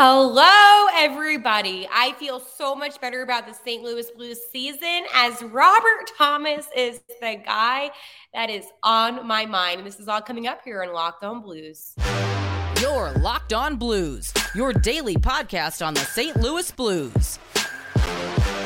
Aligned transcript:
Hello, 0.00 0.86
everybody. 0.94 1.88
I 1.92 2.12
feel 2.20 2.38
so 2.38 2.76
much 2.76 3.00
better 3.00 3.22
about 3.22 3.48
the 3.48 3.52
St. 3.52 3.82
Louis 3.82 4.08
Blues 4.12 4.38
season 4.52 5.02
as 5.12 5.42
Robert 5.42 6.12
Thomas 6.16 6.68
is 6.76 7.00
the 7.20 7.42
guy 7.44 7.90
that 8.32 8.48
is 8.48 8.66
on 8.84 9.26
my 9.26 9.44
mind. 9.44 9.78
And 9.78 9.86
this 9.88 9.98
is 9.98 10.06
all 10.06 10.20
coming 10.20 10.46
up 10.46 10.60
here 10.62 10.84
on 10.84 10.92
Locked 10.92 11.24
On 11.24 11.42
Blues. 11.42 11.96
Your 12.80 13.10
Locked 13.14 13.52
On 13.52 13.74
Blues, 13.74 14.32
your 14.54 14.72
daily 14.72 15.16
podcast 15.16 15.84
on 15.84 15.94
the 15.94 16.00
St. 16.02 16.36
Louis 16.36 16.70
Blues. 16.70 17.40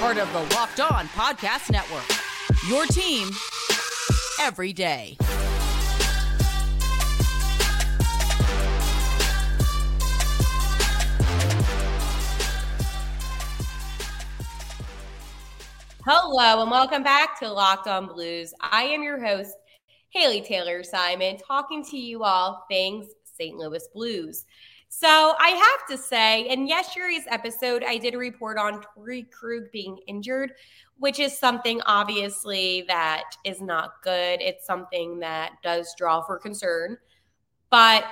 Part 0.01 0.19
of 0.19 0.31
the 0.35 0.55
Locked 0.55 0.81
On 0.81 1.07
Podcast 1.07 1.71
Network. 1.71 2.05
Your 2.69 2.85
team 2.85 3.31
every 4.39 4.75
day. 4.75 5.17
Hello, 16.05 16.63
and 16.63 16.69
welcome 16.69 17.05
back 17.05 17.39
to 17.39 17.49
Locked 17.49 17.87
On 17.87 18.09
Blues. 18.09 18.53
I 18.61 18.83
am 18.83 19.05
your 19.05 19.25
host, 19.25 19.55
Haley 20.09 20.41
Taylor 20.41 20.83
Simon, 20.83 21.37
talking 21.37 21.85
to 21.85 21.97
you 21.97 22.25
all 22.25 22.65
things 22.69 23.07
St. 23.23 23.57
Louis 23.57 23.87
Blues. 23.95 24.45
So 24.89 25.07
I 25.39 25.51
have 25.51 25.87
to 25.91 25.97
say, 25.97 26.49
in 26.49 26.67
yesterday's 26.67 27.23
episode, 27.29 27.85
I 27.85 27.99
did 27.99 28.15
a 28.15 28.19
report 28.19 28.59
on 28.59 28.83
Torey 28.83 29.31
Krug 29.31 29.71
being 29.71 29.97
injured, 30.09 30.55
which 30.99 31.21
is 31.21 31.39
something 31.39 31.81
obviously 31.87 32.85
that 32.89 33.37
is 33.45 33.61
not 33.61 34.03
good. 34.03 34.41
It's 34.41 34.67
something 34.67 35.21
that 35.21 35.53
does 35.63 35.95
draw 35.97 36.21
for 36.21 36.37
concern. 36.37 36.99
But 37.71 38.07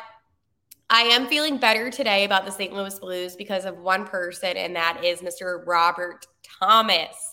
I 0.90 1.02
am 1.02 1.26
feeling 1.26 1.58
better 1.58 1.90
today 1.90 2.22
about 2.22 2.44
the 2.44 2.52
St. 2.52 2.72
Louis 2.72 2.96
Blues 3.00 3.34
because 3.34 3.64
of 3.64 3.78
one 3.78 4.06
person, 4.06 4.56
and 4.56 4.76
that 4.76 5.04
is 5.04 5.22
Mr. 5.22 5.66
Robert 5.66 6.28
Thomas. 6.60 7.29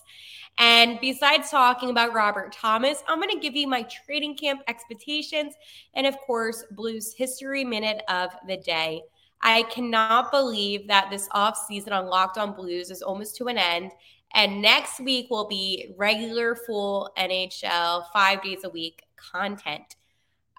And 0.58 0.98
besides 1.00 1.50
talking 1.50 1.90
about 1.90 2.12
Robert 2.12 2.52
Thomas, 2.52 3.02
I'm 3.06 3.20
going 3.20 3.30
to 3.30 3.38
give 3.38 3.54
you 3.54 3.68
my 3.68 3.82
training 3.82 4.36
camp 4.36 4.62
expectations 4.66 5.54
and, 5.94 6.06
of 6.06 6.18
course, 6.18 6.64
Blues 6.72 7.14
history 7.14 7.64
minute 7.64 8.02
of 8.08 8.30
the 8.46 8.56
day. 8.56 9.02
I 9.40 9.62
cannot 9.64 10.32
believe 10.32 10.88
that 10.88 11.10
this 11.10 11.28
off 11.30 11.56
season 11.68 11.92
on 11.92 12.06
Locked 12.06 12.38
On 12.38 12.52
Blues 12.54 12.90
is 12.90 13.02
almost 13.02 13.36
to 13.36 13.46
an 13.46 13.56
end. 13.56 13.92
And 14.34 14.60
next 14.60 15.00
week 15.00 15.30
will 15.30 15.46
be 15.46 15.94
regular 15.96 16.54
full 16.54 17.10
NHL 17.16 18.04
five 18.12 18.42
days 18.42 18.64
a 18.64 18.68
week 18.68 19.04
content. 19.16 19.96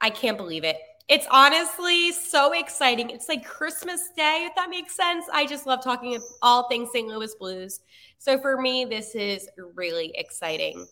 I 0.01 0.09
can't 0.09 0.37
believe 0.37 0.63
it. 0.63 0.77
It's 1.09 1.25
honestly 1.31 2.11
so 2.11 2.53
exciting. 2.53 3.09
It's 3.09 3.27
like 3.27 3.43
Christmas 3.43 4.09
Day, 4.15 4.45
if 4.47 4.55
that 4.55 4.69
makes 4.69 4.95
sense. 4.95 5.25
I 5.33 5.47
just 5.47 5.65
love 5.65 5.83
talking 5.83 6.21
all 6.43 6.69
things 6.69 6.91
St. 6.93 7.07
Louis 7.07 7.33
Blues. 7.33 7.79
So 8.19 8.39
for 8.39 8.61
me, 8.61 8.85
this 8.85 9.15
is 9.15 9.49
really 9.73 10.11
exciting. 10.13 10.85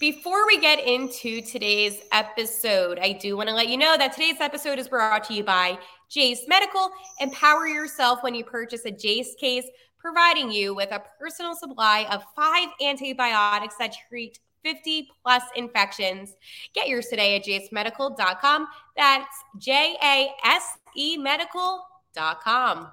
Before 0.00 0.46
we 0.46 0.58
get 0.58 0.82
into 0.82 1.42
today's 1.42 2.00
episode, 2.12 2.98
I 2.98 3.12
do 3.12 3.36
want 3.36 3.50
to 3.50 3.54
let 3.54 3.68
you 3.68 3.76
know 3.76 3.98
that 3.98 4.14
today's 4.14 4.40
episode 4.40 4.78
is 4.78 4.88
brought 4.88 5.24
to 5.24 5.34
you 5.34 5.44
by 5.44 5.78
Jase 6.08 6.48
Medical. 6.48 6.90
Empower 7.20 7.68
yourself 7.68 8.22
when 8.22 8.34
you 8.34 8.42
purchase 8.42 8.86
a 8.86 8.90
Jase 8.90 9.34
case, 9.34 9.66
providing 9.98 10.50
you 10.50 10.74
with 10.74 10.90
a 10.92 11.02
personal 11.18 11.54
supply 11.54 12.06
of 12.10 12.22
five 12.34 12.70
antibiotics 12.80 13.74
that 13.78 13.94
treat 14.08 14.38
50 14.62 15.08
plus 15.22 15.42
infections. 15.56 16.34
Get 16.74 16.88
yours 16.88 17.06
today 17.06 17.36
at 17.36 17.44
jasemedical.com. 17.44 18.66
That's 18.96 19.36
J 19.58 19.96
A 20.02 20.30
S 20.44 20.78
E 20.96 21.16
medical.com. 21.16 22.88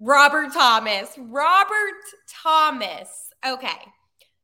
Robert 0.00 0.52
Thomas. 0.52 1.14
Robert 1.18 2.04
Thomas. 2.28 3.30
Okay. 3.46 3.78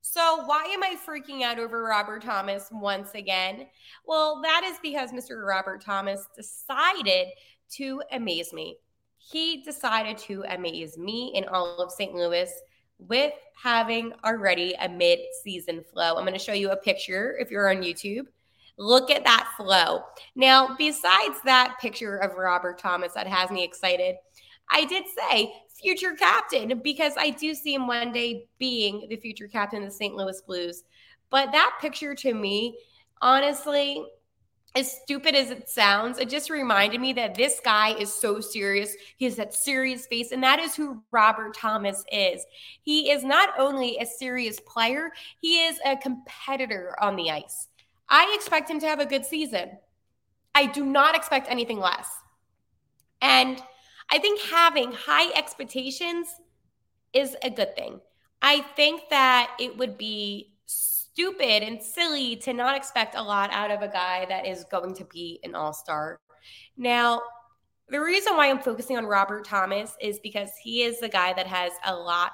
So, 0.01 0.45
why 0.45 0.65
am 0.65 0.83
I 0.83 0.97
freaking 1.07 1.43
out 1.43 1.59
over 1.59 1.83
Robert 1.83 2.23
Thomas 2.23 2.69
once 2.71 3.15
again? 3.15 3.67
Well, 4.07 4.41
that 4.43 4.63
is 4.65 4.77
because 4.83 5.13
Mr. 5.13 5.45
Robert 5.47 5.83
Thomas 5.83 6.29
decided 6.37 7.29
to 7.73 8.03
amaze 8.13 8.53
me. 8.53 8.77
He 9.17 9.63
decided 9.63 10.19
to 10.19 10.45
amaze 10.49 10.99
me 10.99 11.33
in 11.35 11.47
all 11.47 11.79
of 11.79 11.91
St. 11.91 12.15
Louis 12.15 12.53
with 12.99 13.33
having 13.63 14.13
already 14.25 14.75
a 14.81 14.89
mid 14.89 15.21
season 15.43 15.83
flow. 15.93 16.17
I'm 16.17 16.25
going 16.25 16.33
to 16.33 16.39
show 16.39 16.53
you 16.53 16.71
a 16.71 16.77
picture 16.77 17.37
if 17.39 17.51
you're 17.51 17.71
on 17.71 17.83
YouTube. 17.83 18.27
Look 18.77 19.11
at 19.11 19.25
that 19.25 19.49
flow. 19.57 20.03
Now, 20.35 20.75
besides 20.77 21.37
that 21.45 21.77
picture 21.81 22.17
of 22.17 22.37
Robert 22.37 22.79
Thomas 22.79 23.13
that 23.13 23.27
has 23.27 23.51
me 23.51 23.63
excited, 23.63 24.17
I 24.71 24.85
did 24.85 25.05
say 25.17 25.53
future 25.81 26.15
captain 26.15 26.81
because 26.83 27.13
I 27.17 27.31
do 27.31 27.55
see 27.55 27.75
him 27.75 27.87
one 27.87 28.13
day 28.13 28.47
being 28.59 29.07
the 29.09 29.17
future 29.17 29.49
captain 29.49 29.83
of 29.83 29.91
the 29.91 29.95
St. 29.95 30.15
Louis 30.15 30.41
Blues. 30.43 30.85
But 31.31 31.53
that 31.53 31.79
picture 31.81 32.15
to 32.17 32.35
me, 32.35 32.79
honestly, 33.21 34.05
as 34.77 34.91
stupid 35.03 35.37
as 35.37 35.51
it 35.51 35.69
sounds, 35.69 36.19
it 36.19 36.29
just 36.29 36.51
reminded 36.51 37.01
me 37.01 37.13
that 37.13 37.37
this 37.37 37.61
guy 37.65 37.95
is 37.95 38.13
so 38.13 38.41
serious. 38.41 38.95
He 39.17 39.25
has 39.25 39.37
that 39.37 39.55
serious 39.55 40.07
face, 40.07 40.33
and 40.33 40.43
that 40.43 40.59
is 40.59 40.75
who 40.75 41.03
Robert 41.13 41.57
Thomas 41.57 42.05
is. 42.11 42.45
He 42.83 43.11
is 43.11 43.23
not 43.23 43.51
only 43.57 43.99
a 43.99 44.07
serious 44.07 44.59
player, 44.61 45.13
he 45.41 45.65
is 45.65 45.79
a 45.85 45.97
competitor 45.97 46.97
on 47.01 47.15
the 47.15 47.31
ice. 47.31 47.69
I 48.09 48.33
expect 48.37 48.69
him 48.69 48.81
to 48.81 48.87
have 48.87 49.01
a 49.01 49.07
good 49.07 49.25
season. 49.25 49.79
I 50.55 50.67
do 50.67 50.85
not 50.85 51.15
expect 51.15 51.51
anything 51.51 51.79
less. 51.79 52.09
And 53.23 53.63
I 54.11 54.19
think 54.19 54.41
having 54.41 54.93
high 54.93 55.33
expectations 55.35 56.29
is 57.13 57.37
a 57.43 57.51
good 57.51 57.77
thing. 57.77 58.01
I 58.43 58.61
think 58.77 59.03
that 59.11 59.57
it 59.59 59.79
would 59.79 59.97
be 59.97 60.54
stupid 61.15 61.63
and 61.63 61.81
silly 61.81 62.35
to 62.35 62.53
not 62.53 62.77
expect 62.77 63.15
a 63.15 63.23
lot 63.23 63.51
out 63.53 63.71
of 63.71 63.83
a 63.83 63.89
guy 63.89 64.27
that 64.29 64.47
is 64.47 64.65
going 64.71 64.93
to 64.95 65.05
be 65.05 65.39
an 65.45 65.55
all 65.55 65.73
star. 65.73 66.19
Now, 66.77 67.23
the 67.89 68.01
reason 68.01 68.37
why 68.37 68.51
I'm 68.51 68.59
focusing 68.59 68.97
on 68.97 69.07
Robert 69.07 69.45
Thomas 69.45 69.95
is 70.01 70.19
because 70.21 70.51
he 70.61 70.83
is 70.83 70.99
the 70.99 71.09
guy 71.09 71.33
that 71.35 71.47
has 71.47 71.73
a 71.87 71.95
lot. 71.95 72.33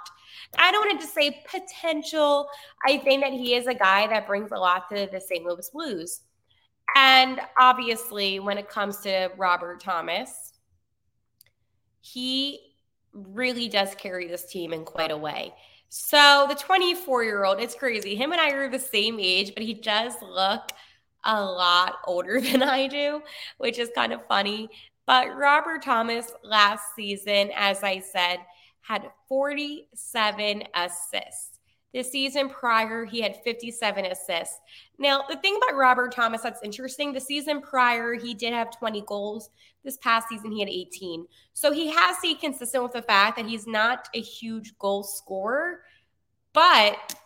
I 0.58 0.72
don't 0.72 0.86
want 0.86 1.00
to 1.00 1.06
say 1.06 1.42
potential. 1.46 2.48
I 2.86 2.98
think 2.98 3.22
that 3.22 3.32
he 3.32 3.54
is 3.54 3.66
a 3.66 3.74
guy 3.74 4.06
that 4.06 4.26
brings 4.26 4.50
a 4.52 4.56
lot 4.56 4.88
to 4.90 5.08
the 5.10 5.20
St. 5.20 5.44
Louis 5.44 5.68
Blues. 5.70 6.22
And 6.96 7.40
obviously, 7.58 8.40
when 8.40 8.58
it 8.58 8.68
comes 8.68 8.98
to 8.98 9.30
Robert 9.36 9.80
Thomas, 9.80 10.54
he 12.00 12.60
really 13.12 13.68
does 13.68 13.94
carry 13.96 14.26
this 14.26 14.50
team 14.50 14.72
in 14.72 14.84
quite 14.84 15.10
a 15.10 15.16
way. 15.16 15.52
So 15.90 16.46
the 16.48 16.54
24 16.54 17.24
year 17.24 17.44
old, 17.44 17.60
it's 17.60 17.74
crazy. 17.74 18.14
Him 18.14 18.30
and 18.30 18.40
I 18.40 18.50
are 18.52 18.70
the 18.70 18.78
same 18.78 19.18
age, 19.18 19.52
but 19.54 19.64
he 19.64 19.74
does 19.74 20.14
look 20.22 20.70
a 21.24 21.42
lot 21.42 21.96
older 22.06 22.40
than 22.40 22.62
I 22.62 22.86
do, 22.86 23.22
which 23.58 23.78
is 23.78 23.90
kind 23.94 24.12
of 24.12 24.24
funny. 24.26 24.68
But 25.04 25.36
Robert 25.36 25.82
Thomas 25.82 26.32
last 26.44 26.94
season, 26.94 27.50
as 27.56 27.82
I 27.82 27.98
said, 27.98 28.38
had 28.82 29.10
47 29.28 30.62
assists. 30.74 31.49
The 31.92 32.04
season 32.04 32.48
prior, 32.48 33.04
he 33.04 33.20
had 33.20 33.42
57 33.42 34.04
assists. 34.04 34.60
Now, 34.98 35.24
the 35.28 35.36
thing 35.36 35.56
about 35.56 35.76
Robert 35.76 36.12
Thomas 36.12 36.42
that's 36.42 36.62
interesting, 36.62 37.12
the 37.12 37.20
season 37.20 37.60
prior, 37.60 38.14
he 38.14 38.32
did 38.32 38.52
have 38.52 38.76
20 38.78 39.02
goals. 39.06 39.50
This 39.82 39.96
past 39.96 40.28
season, 40.28 40.52
he 40.52 40.60
had 40.60 40.68
18. 40.68 41.26
So 41.52 41.72
he 41.72 41.88
has 41.88 42.18
stayed 42.18 42.38
consistent 42.38 42.84
with 42.84 42.92
the 42.92 43.02
fact 43.02 43.36
that 43.36 43.46
he's 43.46 43.66
not 43.66 44.08
a 44.14 44.20
huge 44.20 44.78
goal 44.78 45.02
scorer. 45.02 45.80
But 46.52 47.16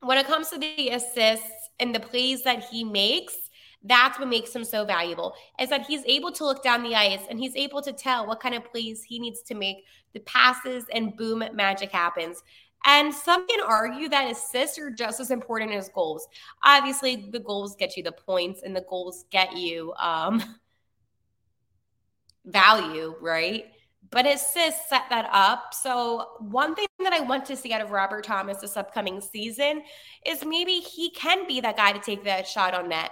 when 0.00 0.18
it 0.18 0.26
comes 0.26 0.50
to 0.50 0.58
the 0.58 0.90
assists 0.90 1.70
and 1.78 1.94
the 1.94 2.00
plays 2.00 2.42
that 2.42 2.64
he 2.64 2.84
makes, 2.84 3.36
that's 3.84 4.18
what 4.18 4.28
makes 4.28 4.54
him 4.54 4.64
so 4.64 4.84
valuable 4.84 5.34
is 5.58 5.70
that 5.70 5.86
he's 5.86 6.04
able 6.04 6.30
to 6.32 6.44
look 6.44 6.62
down 6.62 6.82
the 6.82 6.94
ice 6.94 7.22
and 7.30 7.38
he's 7.38 7.56
able 7.56 7.80
to 7.80 7.92
tell 7.92 8.26
what 8.26 8.40
kind 8.40 8.54
of 8.54 8.62
plays 8.70 9.02
he 9.02 9.18
needs 9.18 9.40
to 9.40 9.54
make 9.54 9.84
the 10.12 10.20
passes 10.20 10.84
and 10.92 11.16
boom 11.16 11.42
magic 11.54 11.90
happens 11.90 12.42
and 12.86 13.12
some 13.12 13.46
can 13.46 13.60
argue 13.60 14.08
that 14.08 14.30
assists 14.30 14.78
are 14.78 14.90
just 14.90 15.20
as 15.20 15.30
important 15.30 15.72
as 15.72 15.88
goals. 15.90 16.26
Obviously, 16.64 17.28
the 17.30 17.40
goals 17.40 17.76
get 17.76 17.96
you 17.96 18.02
the 18.02 18.12
points 18.12 18.62
and 18.62 18.74
the 18.74 18.84
goals 18.88 19.26
get 19.30 19.56
you 19.56 19.92
um, 19.94 20.42
value, 22.44 23.14
right? 23.20 23.66
But 24.10 24.26
assists 24.26 24.88
set 24.88 25.04
that 25.10 25.28
up. 25.30 25.74
So, 25.74 26.28
one 26.40 26.74
thing 26.74 26.86
that 27.00 27.12
I 27.12 27.20
want 27.20 27.44
to 27.46 27.56
see 27.56 27.72
out 27.72 27.80
of 27.80 27.90
Robert 27.90 28.24
Thomas 28.24 28.58
this 28.58 28.76
upcoming 28.76 29.20
season 29.20 29.82
is 30.26 30.44
maybe 30.44 30.80
he 30.80 31.10
can 31.10 31.46
be 31.46 31.60
that 31.60 31.76
guy 31.76 31.92
to 31.92 32.00
take 32.00 32.24
that 32.24 32.48
shot 32.48 32.74
on 32.74 32.88
net. 32.88 33.10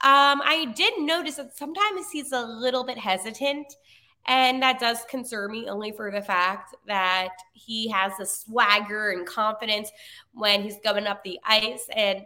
Um, 0.00 0.40
I 0.44 0.72
did 0.76 1.00
notice 1.00 1.36
that 1.36 1.56
sometimes 1.56 2.10
he's 2.12 2.30
a 2.30 2.40
little 2.40 2.84
bit 2.84 2.98
hesitant 2.98 3.66
and 4.26 4.62
that 4.62 4.78
does 4.78 5.04
concern 5.08 5.50
me 5.52 5.68
only 5.68 5.92
for 5.92 6.10
the 6.10 6.20
fact 6.20 6.74
that 6.86 7.30
he 7.54 7.88
has 7.88 8.12
a 8.20 8.26
swagger 8.26 9.10
and 9.10 9.26
confidence 9.26 9.90
when 10.32 10.62
he's 10.62 10.78
going 10.84 11.06
up 11.06 11.24
the 11.24 11.38
ice. 11.44 11.86
And 11.94 12.22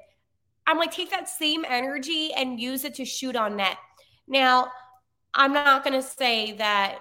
I'm 0.66 0.78
like, 0.78 0.92
take 0.92 1.10
that 1.10 1.28
same 1.28 1.64
energy 1.68 2.32
and 2.34 2.60
use 2.60 2.84
it 2.84 2.94
to 2.94 3.04
shoot 3.04 3.36
on 3.36 3.56
net. 3.56 3.76
Now, 4.26 4.72
I'm 5.34 5.52
not 5.52 5.84
going 5.84 6.00
to 6.00 6.06
say 6.06 6.52
that 6.52 6.98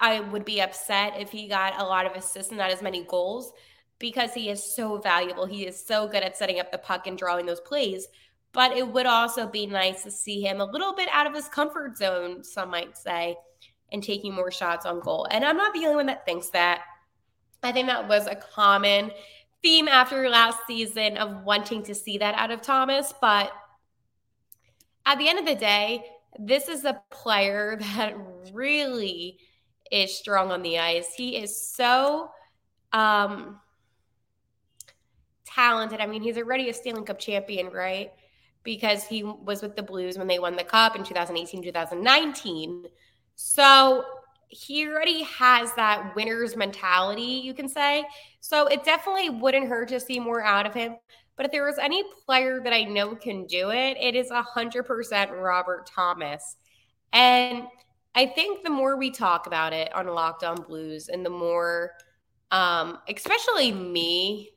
I 0.00 0.20
would 0.20 0.44
be 0.44 0.60
upset 0.60 1.14
if 1.18 1.30
he 1.30 1.48
got 1.48 1.80
a 1.80 1.84
lot 1.84 2.06
of 2.06 2.12
assists 2.12 2.50
and 2.50 2.58
not 2.58 2.70
as 2.70 2.82
many 2.82 3.04
goals 3.04 3.52
because 3.98 4.32
he 4.32 4.48
is 4.48 4.62
so 4.62 4.98
valuable. 4.98 5.46
He 5.46 5.66
is 5.66 5.84
so 5.84 6.06
good 6.06 6.22
at 6.22 6.36
setting 6.36 6.60
up 6.60 6.70
the 6.70 6.78
puck 6.78 7.06
and 7.06 7.18
drawing 7.18 7.46
those 7.46 7.60
plays. 7.60 8.06
But 8.52 8.76
it 8.76 8.88
would 8.88 9.06
also 9.06 9.46
be 9.46 9.66
nice 9.66 10.02
to 10.04 10.10
see 10.10 10.40
him 10.40 10.60
a 10.60 10.64
little 10.64 10.94
bit 10.94 11.08
out 11.12 11.26
of 11.26 11.34
his 11.34 11.48
comfort 11.48 11.96
zone, 11.96 12.42
some 12.42 12.70
might 12.70 12.96
say, 12.96 13.36
and 13.92 14.02
taking 14.02 14.34
more 14.34 14.50
shots 14.50 14.86
on 14.86 15.00
goal. 15.00 15.26
And 15.30 15.44
I'm 15.44 15.56
not 15.56 15.74
the 15.74 15.84
only 15.84 15.96
one 15.96 16.06
that 16.06 16.24
thinks 16.24 16.50
that. 16.50 16.82
I 17.62 17.72
think 17.72 17.88
that 17.88 18.08
was 18.08 18.26
a 18.26 18.36
common 18.36 19.10
theme 19.62 19.88
after 19.88 20.28
last 20.28 20.58
season 20.66 21.16
of 21.18 21.44
wanting 21.44 21.82
to 21.84 21.94
see 21.94 22.18
that 22.18 22.34
out 22.36 22.50
of 22.50 22.62
Thomas. 22.62 23.12
But 23.20 23.52
at 25.04 25.18
the 25.18 25.28
end 25.28 25.38
of 25.38 25.46
the 25.46 25.54
day, 25.54 26.04
this 26.38 26.68
is 26.68 26.84
a 26.84 27.02
player 27.10 27.78
that 27.96 28.14
really 28.52 29.38
is 29.90 30.16
strong 30.16 30.50
on 30.50 30.62
the 30.62 30.78
ice. 30.78 31.14
He 31.14 31.36
is 31.36 31.58
so 31.58 32.30
um, 32.92 33.58
talented. 35.46 36.00
I 36.00 36.06
mean, 36.06 36.22
he's 36.22 36.36
already 36.36 36.68
a 36.68 36.74
Stanley 36.74 37.04
Cup 37.04 37.18
champion, 37.18 37.68
right? 37.68 38.12
Because 38.68 39.04
he 39.04 39.22
was 39.22 39.62
with 39.62 39.76
the 39.76 39.82
Blues 39.82 40.18
when 40.18 40.26
they 40.26 40.38
won 40.38 40.54
the 40.54 40.62
Cup 40.62 40.94
in 40.94 41.02
2018, 41.02 41.62
2019. 41.62 42.84
So 43.34 44.04
he 44.48 44.86
already 44.86 45.22
has 45.22 45.72
that 45.72 46.14
winner's 46.14 46.54
mentality, 46.54 47.40
you 47.42 47.54
can 47.54 47.66
say. 47.66 48.04
So 48.42 48.66
it 48.66 48.84
definitely 48.84 49.30
wouldn't 49.30 49.68
hurt 49.68 49.88
to 49.88 49.98
see 49.98 50.20
more 50.20 50.42
out 50.42 50.66
of 50.66 50.74
him. 50.74 50.96
But 51.34 51.46
if 51.46 51.52
there 51.52 51.64
was 51.64 51.78
any 51.78 52.04
player 52.26 52.60
that 52.62 52.74
I 52.74 52.82
know 52.82 53.14
can 53.14 53.46
do 53.46 53.70
it, 53.70 53.96
it 53.98 54.14
is 54.14 54.30
100% 54.30 55.30
Robert 55.30 55.86
Thomas. 55.86 56.56
And 57.14 57.62
I 58.14 58.26
think 58.26 58.64
the 58.64 58.70
more 58.70 58.98
we 58.98 59.10
talk 59.10 59.46
about 59.46 59.72
it 59.72 59.90
on 59.94 60.08
Locked 60.08 60.44
On 60.44 60.60
Blues 60.60 61.08
and 61.08 61.24
the 61.24 61.30
more, 61.30 61.92
um, 62.50 62.98
especially 63.08 63.72
me, 63.72 64.50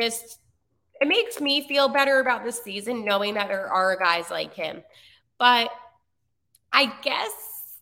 just 0.00 0.40
it 1.04 1.08
makes 1.08 1.38
me 1.38 1.60
feel 1.68 1.86
better 1.90 2.18
about 2.18 2.44
this 2.44 2.62
season 2.62 3.04
knowing 3.04 3.34
that 3.34 3.48
there 3.48 3.68
are 3.68 3.94
guys 3.94 4.30
like 4.30 4.54
him. 4.54 4.82
But 5.38 5.68
I 6.72 6.86
guess, 7.02 7.76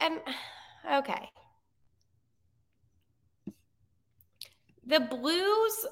and 0.00 0.20
okay. 0.92 1.28
The 4.86 5.00
Blues 5.00 5.86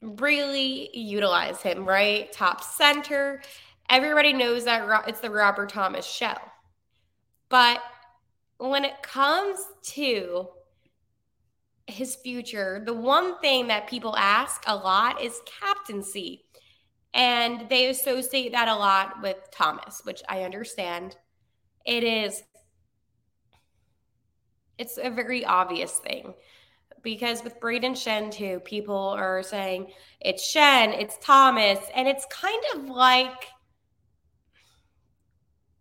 really 0.00 0.88
utilize 0.96 1.60
him, 1.60 1.84
right? 1.84 2.32
Top 2.32 2.64
center. 2.64 3.42
Everybody 3.90 4.32
knows 4.32 4.64
that 4.64 5.06
it's 5.06 5.20
the 5.20 5.30
Robert 5.30 5.68
Thomas 5.68 6.06
show. 6.06 6.36
But 7.50 7.82
when 8.56 8.86
it 8.86 9.02
comes 9.02 9.58
to 9.88 10.48
his 11.88 12.16
future, 12.16 12.82
the 12.84 12.94
one 12.94 13.38
thing 13.40 13.68
that 13.68 13.88
people 13.88 14.14
ask 14.16 14.62
a 14.66 14.76
lot 14.76 15.20
is 15.20 15.40
captaincy. 15.60 16.44
And 17.14 17.68
they 17.68 17.88
associate 17.88 18.52
that 18.52 18.68
a 18.68 18.74
lot 18.74 19.22
with 19.22 19.36
Thomas, 19.50 20.02
which 20.04 20.22
I 20.28 20.42
understand. 20.42 21.16
It 21.84 22.04
is 22.04 22.42
it's 24.76 24.98
a 25.02 25.10
very 25.10 25.44
obvious 25.44 25.98
thing 25.98 26.34
because 27.02 27.42
with 27.42 27.58
Brayden 27.60 27.92
Schenn 27.92 28.30
too, 28.30 28.60
people 28.60 29.14
are 29.16 29.42
saying 29.42 29.90
it's 30.20 30.54
Schenn, 30.54 30.96
it's 31.00 31.16
Thomas, 31.20 31.80
and 31.94 32.06
it's 32.06 32.26
kind 32.30 32.62
of 32.74 32.84
like 32.84 33.46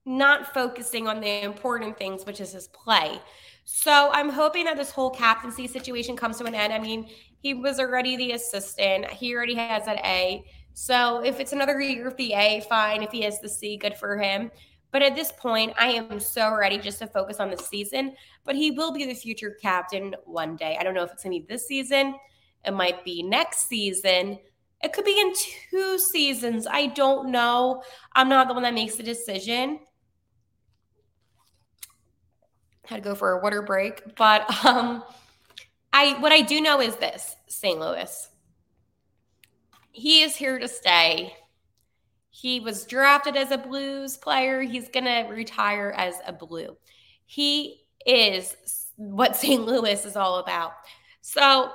not 0.06 0.54
focusing 0.54 1.08
on 1.08 1.20
the 1.20 1.44
important 1.44 1.98
things, 1.98 2.26
which 2.26 2.40
is 2.40 2.54
his 2.54 2.70
play. 2.70 3.22
So 3.70 4.10
I'm 4.14 4.30
hoping 4.30 4.64
that 4.64 4.78
this 4.78 4.92
whole 4.92 5.10
captaincy 5.10 5.68
situation 5.68 6.16
comes 6.16 6.38
to 6.38 6.46
an 6.46 6.56
end. 6.56 6.72
I 6.72 6.80
mean, 6.80 7.10
he 7.42 7.54
was 7.54 7.82
already 7.82 8.16
the 8.16 8.32
assistant. 8.32 9.08
He 9.08 9.36
already 9.36 9.56
has 9.56 9.84
that 9.84 10.00
A. 10.06 10.46
So 10.74 11.22
if 11.22 11.42
it's 11.42 11.52
another 11.52 11.82
year 11.82 12.06
with 12.06 12.16
the 12.16 12.32
A, 12.32 12.62
fine. 12.70 13.04
If 13.04 13.12
he 13.12 13.24
has 13.24 13.42
the 13.42 13.50
C, 13.50 13.76
good 13.76 13.98
for 13.98 14.18
him. 14.18 14.52
But 14.94 15.02
at 15.02 15.16
this 15.16 15.34
point, 15.34 15.74
I 15.78 15.90
am 15.90 16.18
so 16.22 16.56
ready 16.56 16.78
just 16.78 17.00
to 17.00 17.08
focus 17.08 17.42
on 17.42 17.52
the 17.52 17.58
season. 17.58 18.16
But 18.46 18.56
he 18.56 18.72
will 18.72 18.94
be 18.94 19.06
the 19.06 19.14
future 19.14 19.58
captain 19.62 20.16
one 20.24 20.56
day. 20.56 20.78
I 20.80 20.84
don't 20.84 20.94
know 20.94 21.04
if 21.04 21.12
it's 21.12 21.24
going 21.26 21.36
to 21.36 21.46
be 21.46 21.54
this 21.54 21.68
season. 21.68 22.16
It 22.64 22.72
might 22.72 23.04
be 23.04 23.22
next 23.22 23.68
season. 23.68 24.40
It 24.82 24.94
could 24.94 25.04
be 25.04 25.20
in 25.20 25.34
two 25.70 26.00
seasons. 26.00 26.68
I 26.72 26.88
don't 26.88 27.32
know. 27.32 27.84
I'm 28.16 28.30
not 28.30 28.48
the 28.48 28.54
one 28.54 28.64
that 28.64 28.74
makes 28.74 28.96
the 28.96 29.04
decision 29.04 29.80
had 32.88 32.98
to 32.98 33.02
go 33.02 33.16
for 33.16 33.34
a 33.34 33.42
water 33.42 33.62
break. 33.62 34.16
But 34.16 34.66
um, 34.66 35.04
I 35.94 36.20
what 36.20 36.32
I 36.32 36.42
do 36.42 36.62
know 36.62 36.82
is 36.82 36.96
this: 36.96 37.36
St. 37.48 37.80
Louis. 37.80 38.30
He 39.92 40.22
is 40.22 40.36
here 40.36 40.60
to 40.60 40.68
stay. 40.68 41.36
He 42.30 42.60
was 42.60 42.86
drafted 42.86 43.36
as 43.36 43.52
a 43.52 43.58
Blues 43.58 44.16
player. 44.16 44.62
He's 44.62 44.90
gonna 44.90 45.28
retire 45.30 45.94
as 45.96 46.16
a 46.26 46.34
Blue. 46.34 46.78
He 47.26 47.82
is 48.06 48.56
what 48.96 49.36
St. 49.36 49.66
Louis 49.66 50.06
is 50.06 50.16
all 50.16 50.38
about. 50.38 50.74
So 51.22 51.72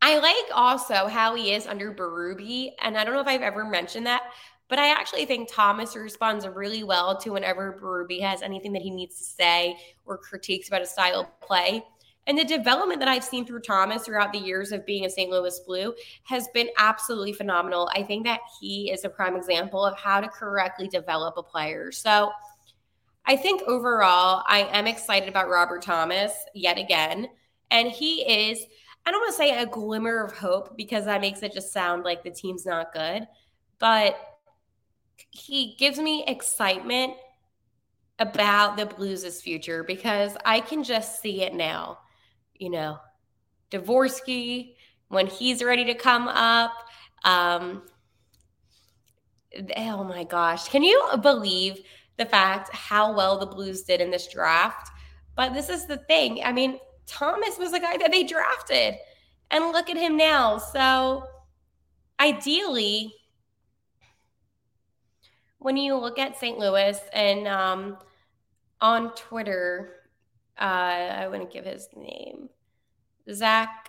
I 0.00 0.18
like 0.18 0.54
also 0.54 1.06
how 1.06 1.34
he 1.34 1.54
is 1.54 1.66
under 1.66 1.92
Berube, 1.92 2.72
and 2.82 2.96
I 2.96 3.04
don't 3.04 3.14
know 3.14 3.20
if 3.20 3.26
I've 3.26 3.40
ever 3.40 3.64
mentioned 3.64 4.06
that, 4.06 4.22
but 4.68 4.78
I 4.78 4.90
actually 4.90 5.26
think 5.26 5.48
Thomas 5.50 5.94
responds 5.94 6.46
really 6.46 6.84
well 6.84 7.16
to 7.18 7.30
whenever 7.30 7.78
Berube 7.80 8.20
has 8.20 8.42
anything 8.42 8.72
that 8.72 8.82
he 8.82 8.90
needs 8.90 9.18
to 9.18 9.24
say 9.24 9.76
or 10.04 10.16
critiques 10.16 10.68
about 10.68 10.82
a 10.82 10.86
style 10.86 11.20
of 11.20 11.40
play. 11.40 11.84
And 12.26 12.38
the 12.38 12.44
development 12.44 13.00
that 13.00 13.08
I've 13.08 13.24
seen 13.24 13.44
through 13.44 13.60
Thomas 13.60 14.04
throughout 14.04 14.32
the 14.32 14.38
years 14.38 14.72
of 14.72 14.86
being 14.86 15.04
a 15.04 15.10
St. 15.10 15.30
Louis 15.30 15.60
Blue 15.66 15.94
has 16.24 16.48
been 16.54 16.70
absolutely 16.78 17.34
phenomenal. 17.34 17.90
I 17.94 18.02
think 18.02 18.24
that 18.24 18.40
he 18.60 18.90
is 18.90 19.04
a 19.04 19.10
prime 19.10 19.36
example 19.36 19.84
of 19.84 19.98
how 19.98 20.20
to 20.20 20.28
correctly 20.28 20.88
develop 20.88 21.36
a 21.36 21.42
player. 21.42 21.92
So 21.92 22.32
I 23.26 23.36
think 23.36 23.62
overall, 23.62 24.42
I 24.46 24.60
am 24.72 24.86
excited 24.86 25.28
about 25.28 25.50
Robert 25.50 25.82
Thomas 25.82 26.32
yet 26.54 26.78
again. 26.78 27.28
And 27.70 27.88
he 27.88 28.22
is, 28.22 28.64
I 29.04 29.10
don't 29.10 29.20
want 29.20 29.32
to 29.32 29.36
say 29.36 29.58
a 29.58 29.66
glimmer 29.66 30.24
of 30.24 30.32
hope 30.32 30.76
because 30.78 31.04
that 31.04 31.20
makes 31.20 31.42
it 31.42 31.52
just 31.52 31.72
sound 31.72 32.04
like 32.04 32.22
the 32.22 32.30
team's 32.30 32.64
not 32.64 32.92
good. 32.94 33.26
But 33.78 34.18
he 35.30 35.76
gives 35.78 35.98
me 35.98 36.24
excitement 36.26 37.14
about 38.18 38.76
the 38.76 38.86
Blues' 38.86 39.40
future 39.40 39.82
because 39.82 40.36
I 40.44 40.60
can 40.60 40.84
just 40.84 41.20
see 41.20 41.42
it 41.42 41.54
now. 41.54 41.98
You 42.54 42.70
know, 42.70 42.98
Dvorsky, 43.70 44.74
when 45.08 45.26
he's 45.26 45.62
ready 45.62 45.84
to 45.84 45.94
come 45.94 46.28
up. 46.28 46.72
Um, 47.24 47.82
oh 49.76 50.04
my 50.04 50.24
gosh. 50.24 50.68
Can 50.68 50.82
you 50.82 51.02
believe 51.22 51.80
the 52.16 52.26
fact 52.26 52.70
how 52.74 53.14
well 53.14 53.38
the 53.38 53.46
Blues 53.46 53.82
did 53.82 54.00
in 54.00 54.10
this 54.10 54.28
draft? 54.28 54.90
But 55.36 55.54
this 55.54 55.68
is 55.68 55.86
the 55.86 55.98
thing. 56.08 56.40
I 56.44 56.52
mean, 56.52 56.78
Thomas 57.06 57.58
was 57.58 57.72
the 57.72 57.80
guy 57.80 57.96
that 57.96 58.12
they 58.12 58.24
drafted. 58.24 58.94
And 59.50 59.72
look 59.72 59.90
at 59.90 59.96
him 59.96 60.16
now. 60.16 60.58
So 60.58 61.24
ideally, 62.18 63.14
when 65.64 65.78
you 65.78 65.96
look 65.96 66.18
at 66.18 66.38
St. 66.38 66.58
Louis 66.58 67.00
and 67.14 67.48
um, 67.48 67.96
on 68.82 69.14
Twitter, 69.14 69.94
uh, 70.60 71.22
I 71.22 71.26
wouldn't 71.26 71.50
give 71.50 71.64
his 71.64 71.88
name, 71.96 72.50
Zach 73.32 73.88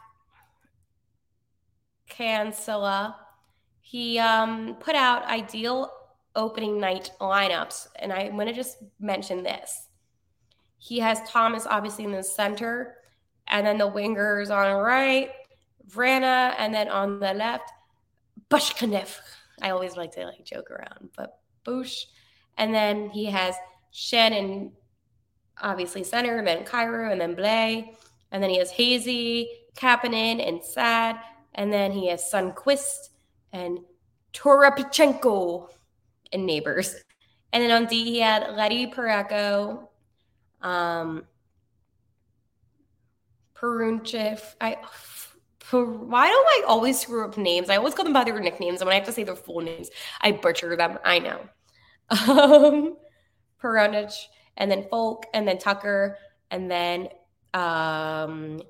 Cancela, 2.09 3.15
he 3.81 4.17
um, 4.19 4.77
put 4.79 4.95
out 4.95 5.25
ideal 5.25 5.91
opening 6.33 6.79
night 6.79 7.11
lineups. 7.19 7.87
And 7.97 8.13
I'm 8.13 8.35
going 8.35 8.47
to 8.47 8.53
just 8.53 8.77
mention 9.01 9.43
this. 9.43 9.89
He 10.77 10.99
has 10.99 11.19
Thomas 11.27 11.67
obviously 11.69 12.05
in 12.05 12.13
the 12.13 12.23
center, 12.23 12.95
and 13.47 13.67
then 13.67 13.77
the 13.77 13.91
wingers 13.91 14.49
on 14.49 14.73
the 14.73 14.81
right, 14.81 15.29
Vrana, 15.91 16.55
and 16.57 16.73
then 16.73 16.87
on 16.87 17.19
the 17.19 17.33
left, 17.33 17.69
Bushkanev. 18.49 19.13
I 19.61 19.71
always 19.71 19.97
like 19.97 20.13
to 20.13 20.23
like 20.23 20.45
joke 20.45 20.71
around, 20.71 21.09
but 21.17 21.37
Bush. 21.65 22.05
And 22.57 22.73
then 22.73 23.09
he 23.09 23.25
has 23.25 23.55
Schenn 23.93 24.31
and 24.31 24.71
obviously 25.61 26.03
center, 26.03 26.37
and 26.37 26.47
then 26.47 26.63
Kyrou, 26.63 27.11
and 27.11 27.19
then 27.19 27.35
Blais. 27.35 27.95
And 28.31 28.41
then 28.41 28.49
he 28.49 28.57
has 28.59 28.71
Hazy, 28.71 29.49
Kapanen, 29.75 30.45
and 30.47 30.63
Saad. 30.63 31.17
And 31.53 31.71
then 31.71 31.91
he 31.91 32.07
has 32.07 32.29
Sundqvist 32.31 33.09
and 33.51 33.79
Toropchenko 34.33 35.69
and 36.31 36.45
Neighbours. 36.45 36.95
And 37.51 37.63
then 37.63 37.71
on 37.71 37.87
D, 37.87 38.03
he 38.03 38.19
had 38.19 38.55
Leddy 38.55 38.87
Parayko, 38.87 39.87
um, 40.61 41.23
Perunchev. 43.55 44.41
I 44.59 44.77
why 45.71 46.27
do 46.27 46.33
I 46.33 46.63
always 46.67 46.99
screw 46.99 47.25
up 47.25 47.37
names? 47.37 47.69
I 47.69 47.77
always 47.77 47.95
call 47.95 48.05
them 48.05 48.13
by 48.13 48.23
their 48.23 48.39
nicknames, 48.39 48.81
and 48.81 48.87
when 48.87 48.93
I 48.93 48.99
have 48.99 49.07
to 49.07 49.11
say 49.11 49.23
their 49.23 49.35
full 49.35 49.61
names, 49.61 49.89
I 50.21 50.31
butcher 50.31 50.75
them. 50.75 50.99
I 51.03 51.19
know. 51.19 51.39
Um, 52.09 52.97
Peronich, 53.61 54.13
and 54.57 54.69
then 54.69 54.87
Faulk, 54.89 55.25
and 55.33 55.47
then 55.47 55.57
Tucker, 55.57 56.17
and 56.51 56.69
then 56.69 57.09
um, 57.53 58.61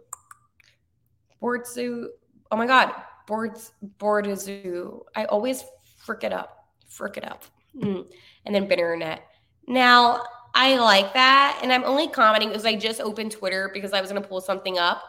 Bortzu. 1.42 2.08
Oh 2.52 2.58
my 2.58 2.66
God, 2.66 2.92
Bords 3.28 3.74
Bordazoo. 4.00 5.02
I 5.16 5.26
always 5.26 5.64
frick 5.98 6.24
it 6.24 6.32
up, 6.32 6.68
frick 6.88 7.18
it 7.18 7.26
up. 7.26 7.44
Mm. 7.76 8.06
And 8.46 8.56
then 8.56 8.68
Binternet. 8.68 9.20
Now 9.68 10.24
I 10.54 10.78
like 10.78 11.14
that, 11.14 11.60
and 11.62 11.74
I'm 11.74 11.84
only 11.84 12.08
commenting 12.08 12.50
because 12.50 12.66
I 12.66 12.76
just 12.76 13.02
opened 13.02 13.32
Twitter 13.32 13.70
because 13.74 13.92
I 13.92 14.00
was 14.00 14.12
going 14.12 14.22
to 14.22 14.28
pull 14.28 14.42
something 14.42 14.78
up, 14.78 15.04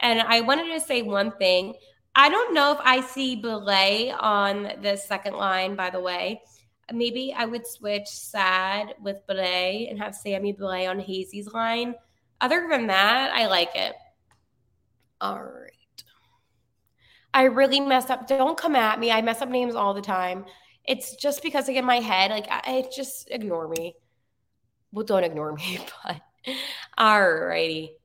and 0.00 0.20
I 0.20 0.40
wanted 0.42 0.72
to 0.72 0.80
say 0.80 1.02
one 1.02 1.32
thing. 1.32 1.74
I 2.14 2.28
don't 2.28 2.54
know 2.54 2.70
if 2.70 2.78
I 2.84 3.00
see 3.00 3.42
Blais 3.42 4.14
on 4.20 4.70
the 4.82 4.96
second 4.96 5.34
line. 5.34 5.74
By 5.74 5.90
the 5.90 5.98
way, 5.98 6.42
maybe 6.92 7.34
I 7.36 7.44
would 7.44 7.66
switch 7.66 8.08
Saad 8.08 8.94
with 9.00 9.26
Blais 9.28 9.90
and 9.90 9.98
have 9.98 10.14
Sammy 10.14 10.52
Blais 10.52 10.88
on 10.88 10.98
Hazy's 10.98 11.52
line. 11.52 11.94
Other 12.40 12.66
than 12.70 12.88
that, 12.88 13.32
I 13.34 13.46
like 13.46 13.74
it. 13.74 13.94
All 15.20 15.42
right. 15.42 15.70
I 17.32 17.44
really 17.44 17.80
messed 17.80 18.10
up. 18.10 18.28
Don't 18.28 18.58
come 18.58 18.76
at 18.76 19.00
me. 19.00 19.10
I 19.10 19.22
mess 19.22 19.42
up 19.42 19.48
names 19.48 19.74
all 19.74 19.94
the 19.94 20.00
time. 20.00 20.44
It's 20.84 21.16
just 21.16 21.42
because 21.42 21.68
I 21.68 21.72
get 21.72 21.84
my 21.84 22.00
head. 22.00 22.30
Like, 22.30 22.46
I, 22.48 22.84
just 22.94 23.30
ignore 23.30 23.68
me. 23.68 23.96
Well, 24.92 25.04
don't 25.04 25.24
ignore 25.24 25.52
me, 25.52 25.78
but 26.04 26.20
all 26.98 27.28
righty. 27.28 27.96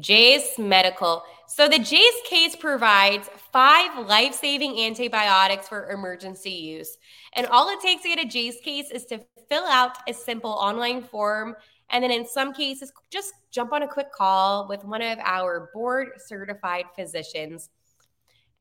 Jase 0.00 0.58
Medical. 0.58 1.22
So 1.46 1.68
the 1.68 1.78
Jase 1.78 2.20
case 2.24 2.56
provides 2.56 3.28
five 3.52 4.06
life-saving 4.06 4.78
antibiotics 4.80 5.68
for 5.68 5.90
emergency 5.90 6.50
use. 6.50 6.96
And 7.34 7.46
all 7.46 7.68
it 7.68 7.80
takes 7.80 8.02
to 8.02 8.08
get 8.08 8.24
a 8.24 8.28
Jase 8.28 8.60
case 8.60 8.90
is 8.90 9.04
to 9.06 9.20
fill 9.48 9.66
out 9.66 9.92
a 10.08 10.14
simple 10.14 10.50
online 10.50 11.02
form 11.02 11.54
and 11.90 12.02
then 12.02 12.10
in 12.10 12.26
some 12.26 12.52
cases, 12.52 12.92
just 13.10 13.34
jump 13.50 13.72
on 13.72 13.82
a 13.82 13.88
quick 13.88 14.12
call 14.12 14.66
with 14.68 14.84
one 14.84 15.02
of 15.02 15.18
our 15.20 15.70
board 15.72 16.08
certified 16.18 16.86
physicians. 16.96 17.70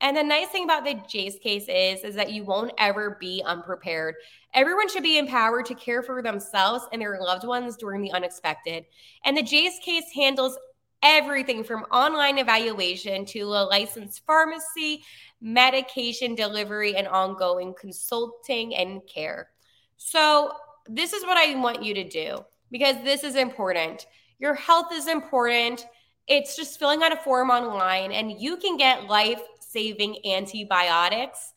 And 0.02 0.18
the 0.18 0.24
nice 0.24 0.50
thing 0.50 0.66
about 0.66 0.84
the 0.84 1.02
Jase 1.08 1.40
case 1.40 1.66
is, 1.70 2.04
is 2.04 2.16
that 2.16 2.34
you 2.34 2.44
won't 2.44 2.74
ever 2.78 3.18
be 3.22 3.42
unprepared. 3.46 4.16
Everyone 4.54 4.90
should 4.90 5.04
be 5.04 5.18
empowered 5.18 5.66
to 5.68 5.76
care 5.76 6.04
for 6.04 6.22
themselves 6.22 6.86
and 6.92 7.02
their 7.02 7.20
loved 7.22 7.48
ones 7.48 7.78
during 7.78 8.02
the 8.02 8.12
unexpected. 8.12 8.86
And 9.24 9.38
the 9.38 9.44
Jase 9.44 9.80
case 9.80 10.12
handles 10.14 10.58
everything 11.04 11.64
from 11.64 11.82
online 11.92 12.38
evaluation 12.38 13.26
to 13.26 13.42
a 13.42 13.66
licensed 13.66 14.26
pharmacy, 14.26 15.04
medication 15.42 16.34
delivery, 16.34 16.96
and 16.96 17.08
ongoing 17.08 17.76
consulting 17.80 18.76
and 18.76 19.02
care. 19.06 19.50
So, 19.98 20.54
this 20.88 21.14
is 21.14 21.24
what 21.24 21.38
I 21.38 21.56
want 21.56 21.84
you 21.84 21.94
to 21.94 22.08
do 22.08 22.44
because 22.72 22.96
this 23.04 23.24
is 23.24 23.36
important. 23.36 24.08
Your 24.40 24.56
health 24.56 24.92
is 24.92 25.08
important. 25.08 25.86
It's 26.28 26.56
just 26.56 26.80
filling 26.80 27.04
out 27.04 27.14
a 27.14 27.18
form 27.18 27.50
online, 27.50 28.12
and 28.12 28.42
you 28.42 28.58
can 28.58 28.78
get 28.78 29.08
life 29.08 29.42
saving 29.60 30.18
antibiotics. 30.26 31.54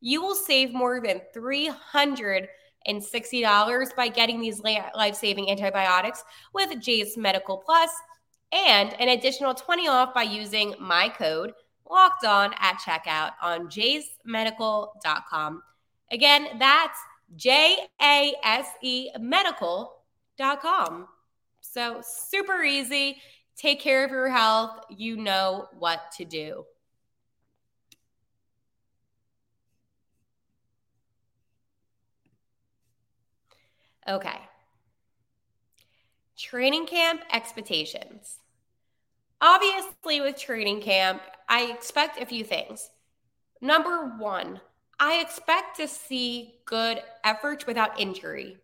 You 0.00 0.22
will 0.22 0.34
save 0.34 0.72
more 0.72 1.00
than 1.00 1.20
$360 1.34 3.96
by 3.96 4.08
getting 4.08 4.40
these 4.40 4.60
life 4.60 5.14
saving 5.14 5.50
antibiotics 5.50 6.24
with 6.52 6.80
Jase 6.80 7.16
Medical 7.16 7.58
Plus 7.58 7.90
and 8.52 8.94
an 9.00 9.08
additional 9.08 9.54
20 9.54 9.88
off 9.88 10.14
by 10.14 10.22
using 10.22 10.74
my 10.78 11.08
code 11.08 11.52
locked 11.90 12.24
on 12.24 12.52
at 12.58 12.78
checkout 12.78 13.32
on 13.42 13.68
jasemedical.com. 13.68 15.62
Again, 16.10 16.48
that's 16.58 16.98
J 17.34 17.76
A 18.00 18.34
S 18.44 18.68
E 18.82 19.08
medical 19.18 19.92
com. 20.38 21.08
So, 21.60 22.00
super 22.02 22.62
easy. 22.62 23.18
Take 23.56 23.80
care 23.80 24.04
of 24.04 24.10
your 24.10 24.28
health. 24.28 24.80
You 24.90 25.16
know 25.16 25.68
what 25.78 26.12
to 26.18 26.24
do. 26.24 26.64
Okay. 34.08 34.38
Training 36.36 36.86
camp 36.86 37.22
expectations. 37.32 38.38
Obviously, 39.40 40.20
with 40.20 40.36
training 40.36 40.80
camp, 40.80 41.22
I 41.48 41.64
expect 41.64 42.20
a 42.20 42.26
few 42.26 42.44
things. 42.44 42.90
Number 43.60 44.16
one, 44.18 44.60
I 44.98 45.20
expect 45.20 45.76
to 45.76 45.88
see 45.88 46.54
good 46.64 47.02
effort 47.24 47.66
without 47.66 48.00
injury 48.00 48.58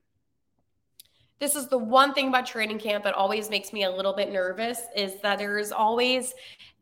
this 1.43 1.57
is 1.57 1.67
the 1.67 1.77
one 1.77 2.15
thing 2.15 2.29
about 2.29 2.47
training 2.47 2.79
camp 2.79 3.03
that 3.03 3.15
always 3.15 3.51
makes 3.51 3.73
me 3.73 3.83
a 3.83 3.91
little 3.91 4.13
bit 4.13 4.31
nervous 4.31 4.81
is 4.95 5.21
that 5.23 5.39
there 5.41 5.59
is 5.59 5.73
always 5.73 6.35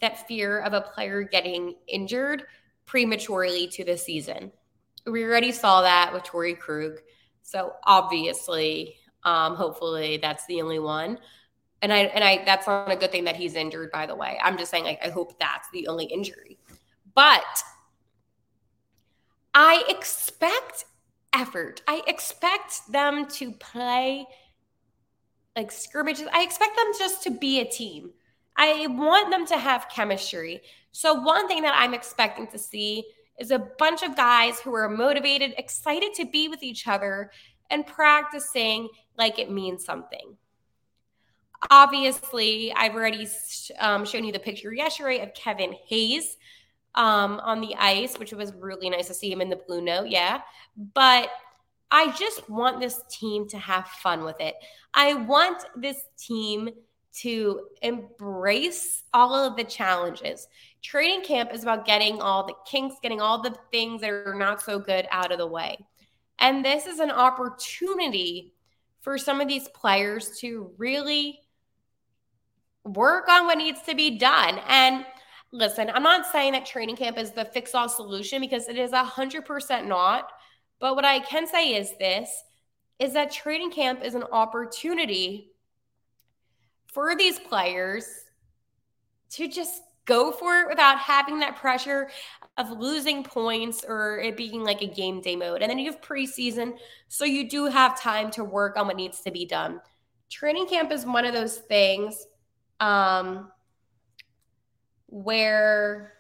that 0.02 0.28
fear 0.28 0.59
of 0.59 0.75
a 0.75 0.82
player 0.82 1.23
getting 1.23 1.76
injured 1.88 2.44
prematurely 2.85 3.68
to 3.68 3.85
the 3.85 3.97
season. 3.97 4.52
We 5.06 5.25
already 5.25 5.50
saw 5.50 5.80
that 5.80 6.12
with 6.12 6.25
Torey 6.25 6.59
Krug. 6.59 6.99
So 7.40 7.73
obviously, 7.85 8.97
um, 9.24 9.54
hopefully 9.54 10.18
that's 10.20 10.46
the 10.46 10.62
only 10.62 10.78
one. 10.78 11.18
And 11.82 11.92
I 11.92 11.98
and 11.98 12.22
I 12.22 12.44
that's 12.44 12.66
not 12.66 12.90
a 12.90 12.96
good 12.96 13.10
thing 13.10 13.24
that 13.24 13.36
he's 13.36 13.54
injured, 13.54 13.90
by 13.90 14.06
the 14.06 14.14
way. 14.14 14.38
I'm 14.42 14.58
just 14.58 14.70
saying 14.70 14.84
like 14.84 15.00
I 15.04 15.08
hope 15.08 15.38
that's 15.38 15.68
the 15.72 15.88
only 15.88 16.04
injury. 16.06 16.58
But 17.14 17.62
I 19.54 19.84
expect 19.88 20.84
effort. 21.32 21.82
I 21.88 22.02
expect 22.06 22.90
them 22.90 23.26
to 23.28 23.52
play 23.52 24.26
like 25.56 25.72
scrimmages. 25.72 26.28
I 26.32 26.42
expect 26.42 26.76
them 26.76 26.92
just 26.98 27.22
to 27.24 27.30
be 27.30 27.60
a 27.60 27.64
team. 27.64 28.10
I 28.56 28.86
want 28.88 29.30
them 29.30 29.46
to 29.46 29.56
have 29.56 29.88
chemistry. 29.88 30.62
So, 30.92 31.14
one 31.14 31.48
thing 31.48 31.62
that 31.62 31.74
I'm 31.76 31.94
expecting 31.94 32.46
to 32.48 32.58
see 32.58 33.04
is 33.38 33.50
a 33.50 33.58
bunch 33.78 34.02
of 34.02 34.16
guys 34.16 34.60
who 34.60 34.74
are 34.74 34.88
motivated, 34.88 35.54
excited 35.56 36.12
to 36.14 36.26
be 36.26 36.48
with 36.48 36.62
each 36.62 36.86
other, 36.86 37.30
and 37.70 37.86
practicing 37.86 38.88
like 39.20 39.38
it 39.38 39.50
means 39.50 39.84
something. 39.84 40.36
Obviously, 41.70 42.72
I've 42.72 42.94
already 42.94 43.28
um, 43.78 44.04
shown 44.04 44.24
you 44.24 44.32
the 44.32 44.38
picture 44.38 44.72
yesterday 44.72 45.20
of 45.20 45.34
Kevin 45.34 45.74
Hayes 45.86 46.38
um, 46.94 47.38
on 47.44 47.60
the 47.60 47.74
ice, 47.76 48.18
which 48.18 48.32
was 48.32 48.52
really 48.54 48.88
nice 48.88 49.08
to 49.08 49.14
see 49.14 49.30
him 49.30 49.42
in 49.42 49.50
the 49.50 49.60
blue 49.68 49.82
note. 49.82 50.08
Yeah. 50.08 50.40
But 50.94 51.28
I 51.90 52.12
just 52.12 52.48
want 52.48 52.80
this 52.80 53.02
team 53.10 53.46
to 53.48 53.58
have 53.58 53.86
fun 53.86 54.24
with 54.24 54.40
it. 54.40 54.54
I 54.94 55.14
want 55.14 55.62
this 55.76 56.02
team 56.18 56.70
to 57.12 57.60
embrace 57.82 59.02
all 59.12 59.34
of 59.34 59.56
the 59.56 59.64
challenges. 59.64 60.48
Training 60.82 61.22
camp 61.22 61.52
is 61.52 61.62
about 61.62 61.84
getting 61.84 62.22
all 62.22 62.46
the 62.46 62.54
kinks, 62.66 62.96
getting 63.02 63.20
all 63.20 63.42
the 63.42 63.54
things 63.70 64.00
that 64.00 64.10
are 64.10 64.34
not 64.34 64.62
so 64.62 64.78
good 64.78 65.06
out 65.10 65.30
of 65.30 65.38
the 65.38 65.46
way. 65.46 65.76
And 66.38 66.64
this 66.64 66.86
is 66.86 67.00
an 67.00 67.10
opportunity 67.10 68.54
for 69.00 69.19
some 69.19 69.40
of 69.40 69.49
these 69.49 69.69
players 69.69 70.38
to 70.40 70.73
really 70.76 71.40
work 72.85 73.28
on 73.28 73.47
what 73.47 73.59
needs 73.59 73.83
to 73.83 73.95
be 73.95 74.19
done. 74.19 74.61
And 74.69 75.04
listen, 75.52 75.90
I'm 75.90 76.02
not 76.02 76.26
saying 76.30 76.52
that 76.52 76.66
training 76.66 76.97
camp 76.97 77.19
is 77.19 77.33
the 77.33 77.45
fix 77.45 77.75
all 77.75 77.88
solution 77.88 78.40
because 78.40 78.69
it 78.69 78.76
is 78.76 78.92
100% 78.92 79.87
not. 79.87 80.30
But 80.78 80.95
what 80.95 81.04
I 81.04 81.21
can 81.21 81.47
say 81.47 81.75
is 81.75 81.97
this 81.99 82.30
is 82.99 83.14
that 83.14 83.33
training 83.33 83.71
camp 83.71 84.04
is 84.04 84.14
an 84.14 84.25
opportunity 84.25 85.50
for 86.87 87.16
these 87.16 87.38
players 87.38 88.07
to 89.30 89.49
just 89.49 89.80
go 90.04 90.33
for 90.33 90.61
it 90.61 90.69
without 90.69 90.99
having 90.99 91.38
that 91.38 91.57
pressure 91.57 92.11
of 92.57 92.71
losing 92.71 93.25
points 93.25 93.85
or 93.87 94.19
it 94.19 94.37
being 94.37 94.62
like 94.62 94.83
a 94.83 94.87
game 94.87 95.21
day 95.21 95.37
mode. 95.37 95.62
And 95.62 95.71
then 95.71 95.78
you 95.78 95.90
have 95.90 96.00
preseason, 96.00 96.76
so 97.09 97.25
you 97.25 97.49
do 97.49 97.66
have 97.66 98.00
time 98.00 98.30
to 98.33 98.45
work 98.45 98.76
on 98.76 98.87
what 98.87 98.97
needs 98.97 99.21
to 99.23 99.30
be 99.30 99.47
done. 99.47 99.80
Training 100.28 100.66
camp 100.66 100.92
is 100.92 101.07
one 101.07 101.25
of 101.25 101.33
those 101.33 101.57
things 101.57 102.26
um, 102.78 103.50
where 105.07 106.14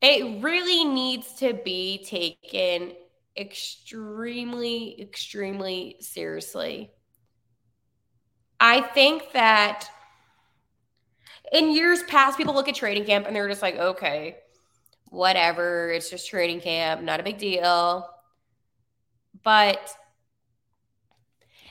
it 0.00 0.42
really 0.42 0.84
needs 0.84 1.34
to 1.34 1.52
be 1.52 2.04
taken 2.04 2.92
extremely, 3.36 5.00
extremely 5.00 5.96
seriously. 6.00 6.90
I 8.58 8.80
think 8.80 9.32
that 9.32 9.88
in 11.52 11.74
years 11.74 12.02
past, 12.04 12.36
people 12.38 12.54
look 12.54 12.68
at 12.68 12.74
training 12.74 13.04
camp 13.04 13.26
and 13.26 13.34
they're 13.34 13.48
just 13.48 13.62
like, 13.62 13.76
okay, 13.76 14.36
whatever, 15.08 15.90
it's 15.90 16.10
just 16.10 16.28
training 16.28 16.60
camp, 16.60 17.02
not 17.02 17.20
a 17.20 17.22
big 17.22 17.38
deal. 17.38 18.08
But 19.42 19.90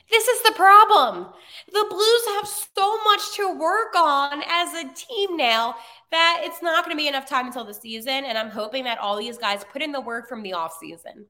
This 0.09 0.27
is 0.27 0.41
the 0.43 0.53
problem. 0.53 1.27
The 1.71 1.85
Blues 1.87 2.25
have 2.35 2.47
so 2.47 3.03
much 3.03 3.35
to 3.35 3.55
work 3.59 3.95
on 3.95 4.41
as 4.47 4.73
a 4.73 4.91
team 4.95 5.37
now 5.37 5.75
that 6.11 6.41
it's 6.43 6.63
not 6.63 6.83
going 6.83 6.95
to 6.95 7.01
be 7.01 7.07
enough 7.07 7.27
time 7.27 7.45
until 7.45 7.63
the 7.63 7.73
season. 7.73 8.25
And 8.25 8.37
I'm 8.37 8.49
hoping 8.49 8.83
that 8.85 8.97
all 8.97 9.17
these 9.17 9.37
guys 9.37 9.63
put 9.71 9.83
in 9.83 9.91
the 9.91 10.01
work 10.01 10.27
from 10.27 10.41
the 10.41 10.51
offseason. 10.51 11.25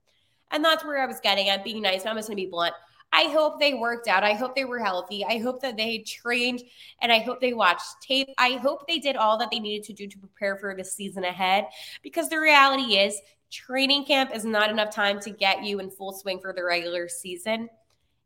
And 0.51 0.63
that's 0.63 0.86
where 0.86 1.01
I 1.01 1.06
was 1.06 1.20
getting 1.20 1.50
at 1.50 1.63
being 1.65 1.82
nice. 1.82 2.06
I'm 2.06 2.15
just 2.15 2.29
going 2.29 2.38
to 2.38 2.44
be 2.44 2.50
blunt. 2.50 2.74
I 3.12 3.24
hope 3.24 3.60
they 3.60 3.74
worked 3.74 4.08
out. 4.08 4.24
I 4.24 4.34
hope 4.34 4.56
they 4.56 4.66
were 4.66 4.80
healthy. 4.80 5.25
I 5.25 5.39
hope 5.39 5.62
that 5.62 5.78
they 5.78 6.00
trained 6.00 6.62
and 7.01 7.12
I 7.12 7.20
hope 7.20 7.42
they 7.42 7.54
watched 7.54 8.01
tape. 8.01 8.30
I 8.38 8.51
hope 8.54 8.88
they 8.88 9.00
did 9.00 9.16
all 9.16 9.38
that 9.39 9.50
they 9.51 9.60
needed 9.60 9.84
to 9.88 9.94
do 9.94 10.08
to 10.08 10.18
prepare 10.18 10.58
for 10.58 10.75
the 10.75 10.84
season 10.84 11.24
ahead 11.24 11.66
because 12.04 12.30
the 12.30 12.39
reality 12.39 12.98
is 12.98 13.20
training 13.51 14.06
camp 14.06 14.32
is 14.36 14.46
not 14.46 14.70
enough 14.70 14.94
time 14.94 15.20
to 15.22 15.32
get 15.32 15.63
you 15.63 15.80
in 15.80 15.89
full 15.89 16.13
swing 16.13 16.39
for 16.39 16.54
the 16.54 16.63
regular 16.63 17.08
season. 17.08 17.68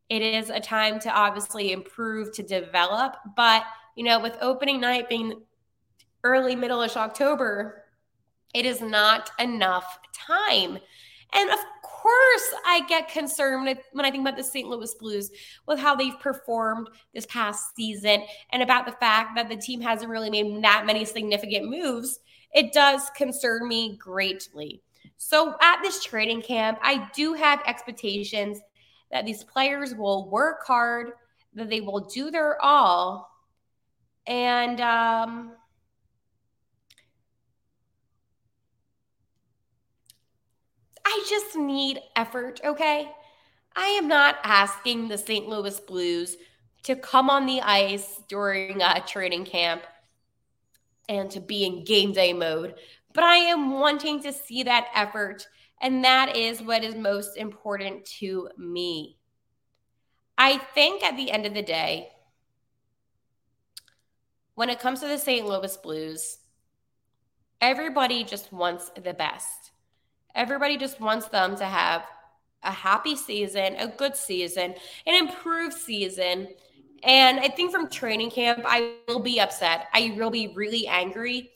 It 0.09 0.21
is 0.21 0.49
a 0.49 0.59
time 0.59 0.99
to 0.99 1.09
obviously 1.09 1.71
improve, 1.71 2.33
to 2.33 2.43
develop. 2.43 3.15
But, 3.35 3.63
you 3.95 4.03
know, 4.03 4.19
with 4.19 4.37
opening 4.41 4.81
night 4.81 5.07
being 5.07 5.41
early, 6.23 6.55
middle-ish 6.55 6.97
October, 6.97 7.85
it 8.53 8.65
is 8.65 8.81
not 8.81 9.31
enough 9.39 9.99
time. 10.13 10.77
And 11.33 11.49
of 11.49 11.59
course, 12.03 12.53
I 12.65 12.81
get 12.87 13.09
concerned 13.09 13.77
when 13.93 14.05
I 14.05 14.11
think 14.11 14.27
about 14.27 14.37
the 14.37 14.43
St. 14.43 14.67
Louis 14.67 14.93
Blues 14.95 15.31
with 15.67 15.79
how 15.79 15.95
they've 15.95 16.19
performed 16.19 16.89
this 17.13 17.25
past 17.27 17.75
season 17.75 18.23
and 18.51 18.61
about 18.61 18.85
the 18.85 18.91
fact 18.93 19.35
that 19.35 19.47
the 19.47 19.55
team 19.55 19.79
hasn't 19.79 20.11
really 20.11 20.29
made 20.29 20.63
that 20.63 20.85
many 20.85 21.05
significant 21.05 21.69
moves. 21.69 22.19
It 22.53 22.73
does 22.73 23.09
concern 23.15 23.67
me 23.67 23.95
greatly. 23.97 24.81
So, 25.17 25.55
at 25.61 25.81
this 25.81 26.03
training 26.03 26.41
camp, 26.41 26.77
I 26.81 27.09
do 27.15 27.33
have 27.33 27.61
expectations 27.65 28.59
that 29.11 29.25
these 29.25 29.43
players 29.43 29.95
will 29.95 30.29
work 30.29 30.65
hard, 30.65 31.11
that 31.53 31.69
they 31.69 31.81
will 31.81 32.01
do 32.01 32.31
their 32.31 32.61
all. 32.61 33.29
And 34.27 34.81
um, 34.81 35.53
I 41.05 41.25
just 41.29 41.55
need 41.55 41.99
effort, 42.15 42.61
okay? 42.63 43.11
I 43.75 43.87
am 43.87 44.07
not 44.07 44.37
asking 44.43 45.07
the 45.07 45.17
St. 45.17 45.47
Louis 45.47 45.79
Blues 45.81 46.37
to 46.83 46.95
come 46.95 47.29
on 47.29 47.45
the 47.45 47.61
ice 47.61 48.21
during 48.27 48.81
a 48.81 49.01
training 49.05 49.45
camp 49.45 49.83
and 51.09 51.29
to 51.31 51.39
be 51.39 51.65
in 51.65 51.83
game 51.83 52.13
day 52.13 52.33
mode, 52.33 52.75
but 53.13 53.23
I 53.23 53.35
am 53.35 53.71
wanting 53.71 54.21
to 54.23 54.33
see 54.33 54.63
that 54.63 54.87
effort 54.93 55.47
and 55.83 56.05
that 56.05 56.37
is 56.37 56.61
what 56.61 56.83
is 56.83 56.95
most 56.95 57.35
important 57.35 58.05
to 58.05 58.49
me. 58.57 59.17
I 60.37 60.57
think 60.57 61.03
at 61.03 61.17
the 61.17 61.29
end 61.29 61.45
of 61.45 61.53
the 61.53 61.61
day, 61.61 62.07
when 64.55 64.69
it 64.69 64.79
comes 64.79 65.01
to 65.01 65.07
the 65.07 65.17
St. 65.17 65.45
Louis 65.45 65.75
Blues, 65.77 66.37
everybody 67.59 68.23
just 68.23 68.53
wants 68.53 68.91
the 68.95 69.13
best. 69.13 69.72
Everybody 70.35 70.77
just 70.77 70.99
wants 70.99 71.27
them 71.27 71.55
to 71.57 71.65
have 71.65 72.03
a 72.63 72.71
happy 72.71 73.15
season, 73.15 73.75
a 73.75 73.87
good 73.87 74.15
season, 74.15 74.75
an 75.05 75.27
improved 75.27 75.75
season. 75.75 76.47
And 77.03 77.39
I 77.39 77.49
think 77.49 77.71
from 77.71 77.89
training 77.89 78.31
camp, 78.31 78.63
I 78.65 78.95
will 79.07 79.19
be 79.19 79.39
upset. 79.39 79.87
I 79.93 80.15
will 80.17 80.31
be 80.31 80.53
really 80.55 80.87
angry 80.87 81.51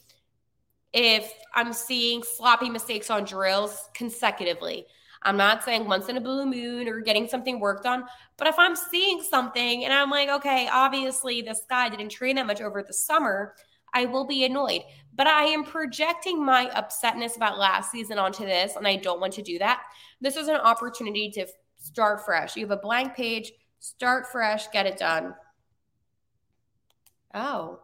if 0.93 1.31
I'm 1.53 1.73
seeing 1.73 2.23
sloppy 2.23 2.69
mistakes 2.69 3.09
on 3.09 3.23
drills 3.23 3.89
consecutively. 3.93 4.85
I'm 5.23 5.37
not 5.37 5.63
saying 5.63 5.87
once 5.87 6.09
in 6.09 6.17
a 6.17 6.21
blue 6.21 6.45
moon 6.45 6.87
or 6.87 7.01
getting 7.01 7.27
something 7.27 7.59
worked 7.59 7.85
on, 7.85 8.05
but 8.37 8.47
if 8.47 8.57
I'm 8.59 8.75
seeing 8.75 9.21
something 9.21 9.83
and 9.83 9.93
I'm 9.93 10.09
like, 10.09 10.29
okay, 10.29 10.69
obviously 10.71 11.41
this 11.41 11.61
guy 11.69 11.89
didn't 11.89 12.09
train 12.09 12.35
that 12.35 12.47
much 12.47 12.61
over 12.61 12.83
the 12.83 12.93
summer, 12.93 13.55
I 13.93 14.05
will 14.05 14.25
be 14.25 14.45
annoyed. 14.45 14.83
But 15.17 15.27
I 15.27 15.45
am 15.45 15.63
projecting 15.63 16.45
my 16.45 16.69
upsetness 16.75 17.35
about 17.35 17.57
last 17.57 17.91
season 17.91 18.19
onto 18.19 18.45
this, 18.45 18.75
and 18.75 18.87
I 18.87 18.95
don't 18.95 19.19
want 19.19 19.33
to 19.33 19.41
do 19.41 19.57
that. 19.59 19.81
This 20.21 20.37
is 20.37 20.47
an 20.47 20.57
opportunity 20.57 21.31
to 21.31 21.47
start 21.79 22.23
fresh. 22.23 22.55
You 22.55 22.65
have 22.67 22.77
a 22.77 22.81
blank 22.81 23.15
page, 23.15 23.51
start 23.79 24.27
fresh, 24.31 24.69
get 24.71 24.85
it 24.85 24.97
done. 24.97 25.33
Oh, 27.33 27.79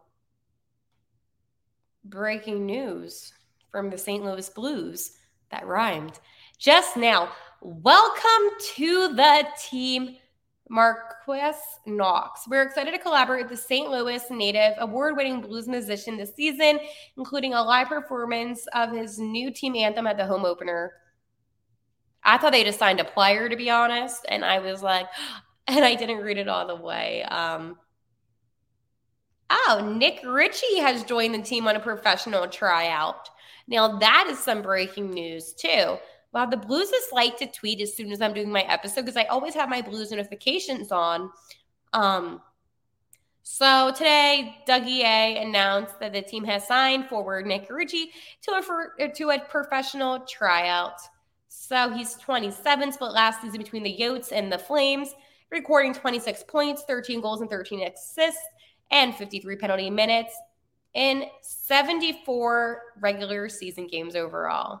breaking 2.04 2.66
news 2.66 3.32
from 3.70 3.90
the 3.90 3.98
St. 3.98 4.24
Louis 4.24 4.48
Blues. 4.50 5.12
That 5.50 5.66
rhymed. 5.66 6.20
Just 6.58 6.96
now, 6.96 7.32
welcome 7.60 8.50
to 8.76 9.14
the 9.14 9.46
team, 9.68 10.16
Marquise 10.74 11.54
Knox. 11.86 12.48
We're 12.48 12.62
excited 12.62 12.90
to 12.90 12.98
collaborate 12.98 13.48
with 13.48 13.50
the 13.50 13.64
St. 13.64 13.88
Louis 13.88 14.20
native 14.28 14.72
award 14.78 15.16
winning 15.16 15.40
blues 15.40 15.68
musician 15.68 16.16
this 16.16 16.34
season, 16.34 16.80
including 17.16 17.54
a 17.54 17.62
live 17.62 17.86
performance 17.86 18.66
of 18.74 18.90
his 18.90 19.20
new 19.20 19.52
team 19.52 19.76
anthem 19.76 20.08
at 20.08 20.16
the 20.16 20.26
home 20.26 20.44
opener. 20.44 20.92
I 22.24 22.38
thought 22.38 22.50
they 22.50 22.64
just 22.64 22.80
signed 22.80 22.98
a 22.98 23.04
player, 23.04 23.48
to 23.48 23.54
be 23.54 23.70
honest. 23.70 24.26
And 24.28 24.44
I 24.44 24.58
was 24.58 24.82
like, 24.82 25.06
and 25.68 25.84
I 25.84 25.94
didn't 25.94 26.18
read 26.18 26.38
it 26.38 26.48
all 26.48 26.66
the 26.66 26.76
way. 26.76 27.22
Um, 27.22 27.76
Oh, 29.50 29.94
Nick 29.96 30.20
Ritchie 30.26 30.80
has 30.80 31.04
joined 31.04 31.34
the 31.34 31.42
team 31.42 31.68
on 31.68 31.76
a 31.76 31.80
professional 31.80 32.48
tryout. 32.48 33.28
Now, 33.68 33.98
that 33.98 34.26
is 34.28 34.38
some 34.38 34.62
breaking 34.62 35.10
news, 35.10 35.52
too. 35.52 35.98
Wow, 36.34 36.46
the 36.46 36.56
Blues 36.56 36.90
is 36.90 37.12
like 37.12 37.38
to 37.38 37.46
tweet 37.46 37.80
as 37.80 37.94
soon 37.94 38.10
as 38.10 38.20
I'm 38.20 38.34
doing 38.34 38.50
my 38.50 38.62
episode 38.62 39.02
because 39.02 39.16
I 39.16 39.22
always 39.24 39.54
have 39.54 39.68
my 39.68 39.80
Blues 39.80 40.10
notifications 40.10 40.90
on. 40.90 41.30
Um, 41.92 42.42
so 43.44 43.92
today, 43.92 44.56
Dougie 44.66 45.04
A 45.04 45.38
announced 45.38 46.00
that 46.00 46.12
the 46.12 46.22
team 46.22 46.42
has 46.44 46.66
signed 46.66 47.08
forward 47.08 47.46
Nick 47.46 47.70
Ritchie 47.70 48.10
to 48.42 48.50
a, 48.98 49.08
to 49.10 49.30
a 49.30 49.38
professional 49.38 50.20
tryout. 50.20 50.98
So 51.48 51.90
he's 51.90 52.14
27, 52.14 52.90
split 52.90 53.12
last 53.12 53.40
season 53.40 53.58
between 53.58 53.84
the 53.84 53.96
Yotes 53.96 54.32
and 54.32 54.50
the 54.50 54.58
Flames, 54.58 55.14
recording 55.52 55.94
26 55.94 56.42
points, 56.48 56.82
13 56.88 57.20
goals, 57.20 57.42
and 57.42 57.50
13 57.50 57.86
assists 57.86 58.42
and 58.90 59.14
53 59.14 59.54
penalty 59.54 59.88
minutes 59.88 60.34
in 60.94 61.26
74 61.42 62.82
regular 63.00 63.48
season 63.48 63.86
games 63.86 64.16
overall. 64.16 64.80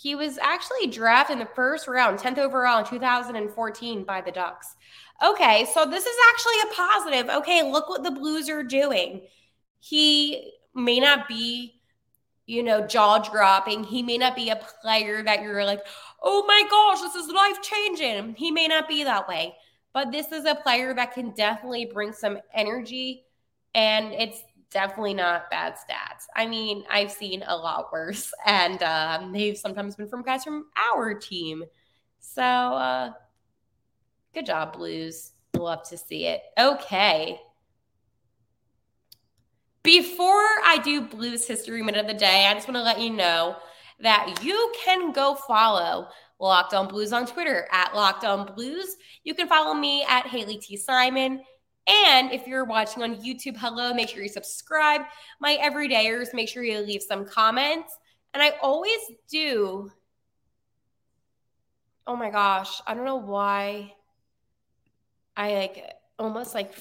He 0.00 0.14
was 0.14 0.38
actually 0.38 0.86
drafted 0.86 1.34
in 1.34 1.38
the 1.40 1.50
first 1.54 1.88
round, 1.88 2.18
10th 2.18 2.38
overall 2.38 2.78
in 2.78 2.84
2014 2.84 4.04
by 4.04 4.20
the 4.20 4.30
Ducks. 4.30 4.76
Okay, 5.24 5.66
so 5.74 5.84
this 5.84 6.06
is 6.06 6.16
actually 6.30 6.70
a 6.70 6.74
positive. 6.74 7.28
Okay, 7.36 7.62
look 7.62 7.88
what 7.88 8.04
the 8.04 8.10
Blues 8.10 8.48
are 8.48 8.62
doing. 8.62 9.22
He 9.80 10.52
may 10.74 11.00
not 11.00 11.26
be, 11.26 11.80
you 12.46 12.62
know, 12.62 12.86
jaw 12.86 13.18
dropping. 13.18 13.84
He 13.84 14.02
may 14.02 14.18
not 14.18 14.36
be 14.36 14.50
a 14.50 14.60
player 14.82 15.22
that 15.24 15.42
you're 15.42 15.64
like, 15.64 15.80
oh 16.22 16.44
my 16.46 16.62
gosh, 16.70 17.00
this 17.00 17.14
is 17.16 17.32
life 17.32 17.60
changing. 17.62 18.34
He 18.36 18.50
may 18.50 18.68
not 18.68 18.88
be 18.88 19.04
that 19.04 19.28
way 19.28 19.54
but 19.98 20.12
this 20.12 20.30
is 20.32 20.44
a 20.44 20.54
player 20.54 20.94
that 20.94 21.12
can 21.12 21.30
definitely 21.30 21.84
bring 21.84 22.12
some 22.12 22.38
energy 22.54 23.24
and 23.74 24.12
it's 24.12 24.42
definitely 24.70 25.14
not 25.14 25.50
bad 25.50 25.74
stats. 25.74 26.26
I 26.34 26.46
mean, 26.46 26.84
I've 26.90 27.10
seen 27.10 27.44
a 27.46 27.56
lot 27.56 27.92
worse, 27.92 28.32
and 28.46 28.82
um, 28.82 29.32
they've 29.32 29.56
sometimes 29.56 29.96
been 29.96 30.08
from 30.08 30.22
guys 30.22 30.44
from 30.44 30.66
our 30.94 31.14
team. 31.14 31.64
So, 32.20 32.42
uh, 32.42 33.12
good 34.34 34.46
job, 34.46 34.74
Blues. 34.74 35.32
Love 35.56 35.88
to 35.88 35.98
see 35.98 36.26
it. 36.26 36.42
Okay. 36.58 37.40
Before 39.82 40.44
I 40.64 40.80
do 40.84 41.00
Blues 41.02 41.46
History 41.46 41.82
Minute 41.82 42.00
of 42.00 42.06
the 42.06 42.14
Day, 42.14 42.46
I 42.46 42.54
just 42.54 42.68
want 42.68 42.76
to 42.76 42.82
let 42.82 43.00
you 43.00 43.10
know 43.10 43.56
that 44.00 44.40
you 44.42 44.72
can 44.84 45.12
go 45.12 45.34
follow 45.34 46.08
Locked 46.38 46.74
On 46.74 46.86
Blues 46.86 47.12
on 47.12 47.26
Twitter 47.26 47.66
at 47.72 47.94
Locked 47.94 48.24
On 48.24 48.52
Blues. 48.54 48.96
You 49.24 49.34
can 49.34 49.48
follow 49.48 49.74
me 49.74 50.04
at 50.08 50.26
Haley 50.26 50.58
T. 50.58 50.76
Simon. 50.76 51.40
And 51.88 52.32
if 52.32 52.46
you're 52.46 52.64
watching 52.64 53.02
on 53.02 53.16
YouTube, 53.16 53.56
hello, 53.56 53.94
make 53.94 54.10
sure 54.10 54.22
you 54.22 54.28
subscribe. 54.28 55.02
My 55.40 55.56
everydayers, 55.56 56.34
make 56.34 56.48
sure 56.48 56.62
you 56.62 56.80
leave 56.80 57.02
some 57.02 57.24
comments. 57.24 57.96
And 58.34 58.42
I 58.42 58.52
always 58.62 59.00
do. 59.30 59.90
Oh 62.06 62.14
my 62.14 62.30
gosh, 62.30 62.80
I 62.86 62.94
don't 62.94 63.04
know 63.04 63.16
why 63.16 63.94
I 65.36 65.54
like 65.54 65.92
almost 66.18 66.54
like 66.54 66.74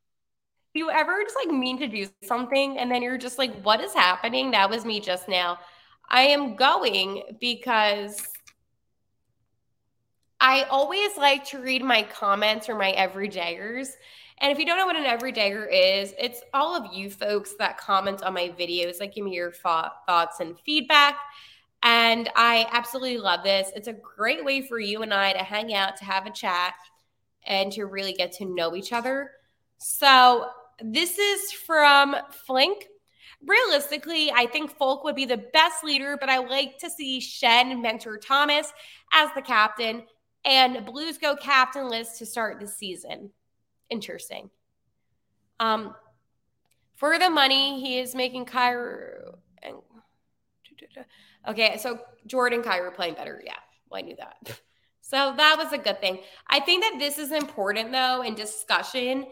you 0.74 0.90
ever 0.90 1.22
just 1.22 1.36
like 1.36 1.54
mean 1.54 1.78
to 1.78 1.86
do 1.86 2.06
something 2.24 2.76
and 2.78 2.90
then 2.90 3.02
you're 3.02 3.18
just 3.18 3.38
like, 3.38 3.62
what 3.62 3.80
is 3.80 3.94
happening? 3.94 4.50
That 4.50 4.68
was 4.68 4.84
me 4.84 4.98
just 4.98 5.28
now. 5.28 5.58
I 6.10 6.22
am 6.22 6.56
going 6.56 7.36
because 7.40 8.26
I 10.40 10.62
always 10.64 11.16
like 11.16 11.44
to 11.46 11.58
read 11.58 11.82
my 11.82 12.02
comments 12.02 12.68
or 12.68 12.76
my 12.76 12.92
everydayers. 12.92 13.88
And 14.40 14.52
if 14.52 14.58
you 14.58 14.66
don't 14.66 14.78
know 14.78 14.86
what 14.86 14.96
an 14.96 15.04
everydayer 15.04 15.66
is, 15.70 16.14
it's 16.18 16.42
all 16.54 16.76
of 16.76 16.92
you 16.92 17.10
folks 17.10 17.54
that 17.58 17.76
comment 17.76 18.22
on 18.22 18.34
my 18.34 18.48
videos, 18.58 18.98
that 18.98 19.14
give 19.14 19.24
me 19.24 19.34
your 19.34 19.50
thoughts 19.50 20.38
and 20.40 20.58
feedback. 20.60 21.16
And 21.82 22.30
I 22.36 22.66
absolutely 22.72 23.18
love 23.18 23.42
this. 23.42 23.72
It's 23.74 23.88
a 23.88 23.92
great 23.92 24.44
way 24.44 24.62
for 24.62 24.78
you 24.78 25.02
and 25.02 25.12
I 25.12 25.32
to 25.32 25.42
hang 25.42 25.74
out, 25.74 25.96
to 25.96 26.04
have 26.04 26.26
a 26.26 26.30
chat, 26.30 26.74
and 27.46 27.72
to 27.72 27.86
really 27.86 28.12
get 28.12 28.32
to 28.32 28.44
know 28.44 28.76
each 28.76 28.92
other. 28.92 29.32
So 29.78 30.46
this 30.80 31.18
is 31.18 31.52
from 31.52 32.14
Flink. 32.46 32.86
Realistically, 33.44 34.32
I 34.32 34.46
think 34.46 34.76
Faulk 34.76 35.04
would 35.04 35.14
be 35.14 35.24
the 35.24 35.44
best 35.52 35.84
leader, 35.84 36.16
but 36.18 36.28
I 36.28 36.38
like 36.38 36.78
to 36.78 36.90
see 36.90 37.20
Schenn 37.20 37.80
mentor 37.80 38.18
Thomas 38.18 38.72
as 39.12 39.30
the 39.34 39.42
captain 39.42 40.02
and 40.44 40.84
Blues 40.86 41.18
go 41.18 41.36
captainless 41.36 42.18
to 42.18 42.26
start 42.26 42.60
the 42.60 42.66
season. 42.66 43.30
Interesting. 43.90 44.50
Um, 45.60 45.94
for 46.94 47.18
the 47.18 47.30
money, 47.30 47.80
he 47.80 47.98
is 47.98 48.14
making 48.14 48.46
Kyrou. 48.46 49.36
Okay, 51.46 51.78
so 51.78 52.00
Jordan 52.26 52.62
Kyrou 52.62 52.94
playing 52.94 53.14
better. 53.14 53.42
Yeah, 53.44 53.54
well, 53.90 53.98
I 53.98 54.02
knew 54.02 54.16
that. 54.16 54.60
So 55.00 55.32
that 55.38 55.56
was 55.56 55.72
a 55.72 55.78
good 55.78 56.02
thing. 56.02 56.18
I 56.50 56.60
think 56.60 56.82
that 56.82 56.96
this 56.98 57.16
is 57.16 57.32
important 57.32 57.92
though 57.92 58.20
in 58.20 58.34
discussion 58.34 59.24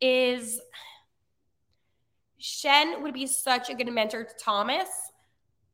is 0.00 0.58
Schenn 2.40 3.02
would 3.02 3.12
be 3.12 3.26
such 3.26 3.68
a 3.68 3.74
good 3.74 3.92
mentor 3.92 4.24
to 4.24 4.34
Thomas. 4.42 4.88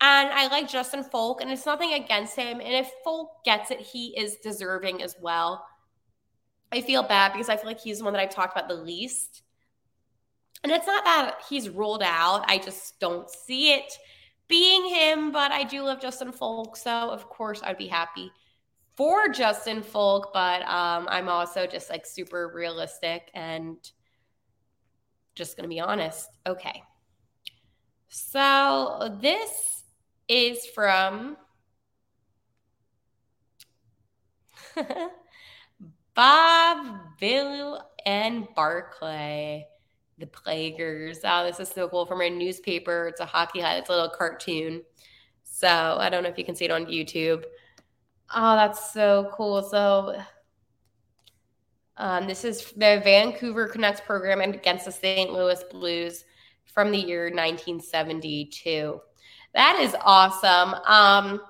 And 0.07 0.29
I 0.33 0.49
like 0.49 0.69
Justin 0.69 1.03
Faulk, 1.03 1.41
and 1.41 1.51
it's 1.51 1.65
nothing 1.65 1.95
against 1.95 2.37
him. 2.37 2.61
And 2.61 2.75
if 2.75 2.91
Faulk 3.03 3.43
gets 3.43 3.71
it, 3.71 3.81
he 3.81 4.09
is 4.19 4.37
deserving 4.37 5.03
as 5.03 5.17
well. 5.19 5.65
I 6.71 6.83
feel 6.83 7.03
bad 7.03 7.33
because 7.33 7.49
I 7.49 7.57
feel 7.57 7.65
like 7.65 7.81
he's 7.81 7.99
the 7.99 8.05
one 8.05 8.13
that 8.13 8.21
I've 8.21 8.35
talked 8.35 8.55
about 8.55 8.69
the 8.69 8.75
least. 8.75 9.41
And 10.63 10.71
it's 10.71 10.87
not 10.87 11.05
that 11.05 11.37
he's 11.49 11.71
ruled 11.71 12.03
out, 12.03 12.45
I 12.49 12.59
just 12.59 13.01
don't 13.01 13.31
see 13.31 13.73
it 13.73 13.91
being 14.47 14.87
him. 14.87 15.33
But 15.33 15.53
I 15.53 15.63
do 15.65 15.83
love 15.83 16.03
Justin 16.03 16.33
Faulk. 16.33 16.77
So, 16.77 16.91
of 16.91 17.31
course, 17.31 17.63
I'd 17.65 17.79
be 17.79 17.89
happy 17.89 18.31
for 18.99 19.29
Justin 19.29 19.83
Faulk. 19.83 20.35
But 20.35 20.61
um, 20.69 21.09
I'm 21.09 21.31
also 21.31 21.67
just 21.67 21.89
like 21.89 22.05
super 22.05 22.53
realistic 22.55 23.31
and 23.33 23.79
just 25.35 25.57
going 25.57 25.65
to 25.65 25.75
be 25.75 25.81
honest. 25.81 26.29
Okay. 26.47 26.83
So, 28.09 29.17
this 29.23 29.74
is 30.29 30.67
from 30.67 31.37
Bob, 36.15 36.99
Bill, 37.21 37.83
and 38.07 38.47
Barclay, 38.55 39.67
the 40.19 40.27
Plaguers. 40.27 41.19
Oh, 41.25 41.45
this 41.45 41.61
is 41.61 41.69
so 41.69 41.89
cool 41.89 42.07
from 42.07 42.21
a 42.21 42.31
newspaper. 42.31 43.09
It's 43.09 43.21
a 43.21 43.27
hockey 43.27 43.61
hat. 43.61 43.79
It's 43.79 43.89
a 43.89 43.93
little 43.93 44.11
cartoon. 44.11 44.83
So 45.43 45.69
I 45.69 46.09
don't 46.09 46.23
know 46.23 46.29
if 46.29 46.39
you 46.39 46.45
can 46.45 46.55
see 46.55 46.65
it 46.65 46.71
on 46.71 46.87
YouTube. 46.87 47.45
Oh, 48.35 48.57
that's 48.57 48.93
so 48.93 49.31
cool. 49.35 49.63
So 49.63 50.21
um, 51.97 52.27
this 52.27 52.45
is 52.45 52.73
the 52.73 53.01
Vancouver 53.05 53.69
Canucks 53.69 54.01
program 54.01 54.41
against 54.41 54.87
the 54.87 54.93
St. 54.93 55.33
Louis 55.33 55.63
Blues 55.71 56.25
from 56.65 56.91
the 56.91 56.99
year 56.99 57.25
1972. 57.25 59.01
That 59.55 59.79
is 59.81 59.97
awesome. 60.01 60.75
Um, 60.87 61.41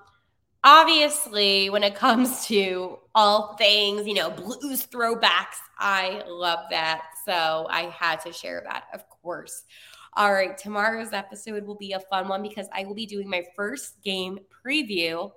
obviously, 0.63 1.71
when 1.71 1.83
it 1.83 1.95
comes 1.95 2.47
to 2.47 2.99
all 3.15 3.57
things, 3.57 4.07
you 4.07 4.15
know, 4.15 4.31
blues 4.31 4.87
throwbacks, 4.87 5.59
I 5.79 6.23
love 6.27 6.61
that. 6.71 7.03
So 7.25 7.67
I 7.71 7.95
had 7.99 8.21
to 8.21 8.33
share 8.33 8.63
that, 8.67 8.85
of 8.93 9.09
course. 9.09 9.65
All 10.17 10.33
right, 10.33 10.57
tomorrow's 10.57 11.13
episode 11.13 11.67
will 11.67 11.75
be 11.75 11.93
a 11.93 12.01
fun 12.01 12.29
one 12.29 12.43
because 12.43 12.69
I 12.73 12.85
will 12.85 12.95
be 12.95 13.07
doing 13.07 13.29
my 13.29 13.43
first 13.57 14.01
game 14.03 14.39
preview 14.65 15.33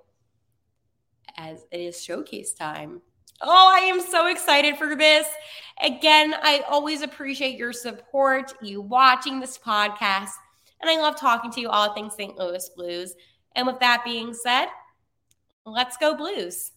as 1.36 1.64
it 1.72 1.80
is 1.80 2.02
showcase 2.02 2.54
time. 2.54 3.02
Oh, 3.40 3.72
I 3.74 3.80
am 3.80 4.00
so 4.00 4.26
excited 4.26 4.76
for 4.76 4.94
this. 4.96 5.26
Again, 5.82 6.34
I 6.42 6.64
always 6.68 7.02
appreciate 7.02 7.56
your 7.56 7.72
support, 7.72 8.52
you 8.60 8.80
watching 8.80 9.38
this 9.38 9.58
podcast, 9.58 10.30
and 10.80 10.90
I 10.90 10.96
love 10.96 11.18
talking 11.18 11.50
to 11.52 11.60
you 11.60 11.68
all 11.68 11.92
things 11.94 12.14
St. 12.14 12.36
Louis 12.36 12.68
Blues. 12.76 13.14
And 13.56 13.66
with 13.66 13.80
that 13.80 14.02
being 14.04 14.34
said, 14.34 14.66
let's 15.64 15.96
go 15.96 16.16
Blues. 16.16 16.72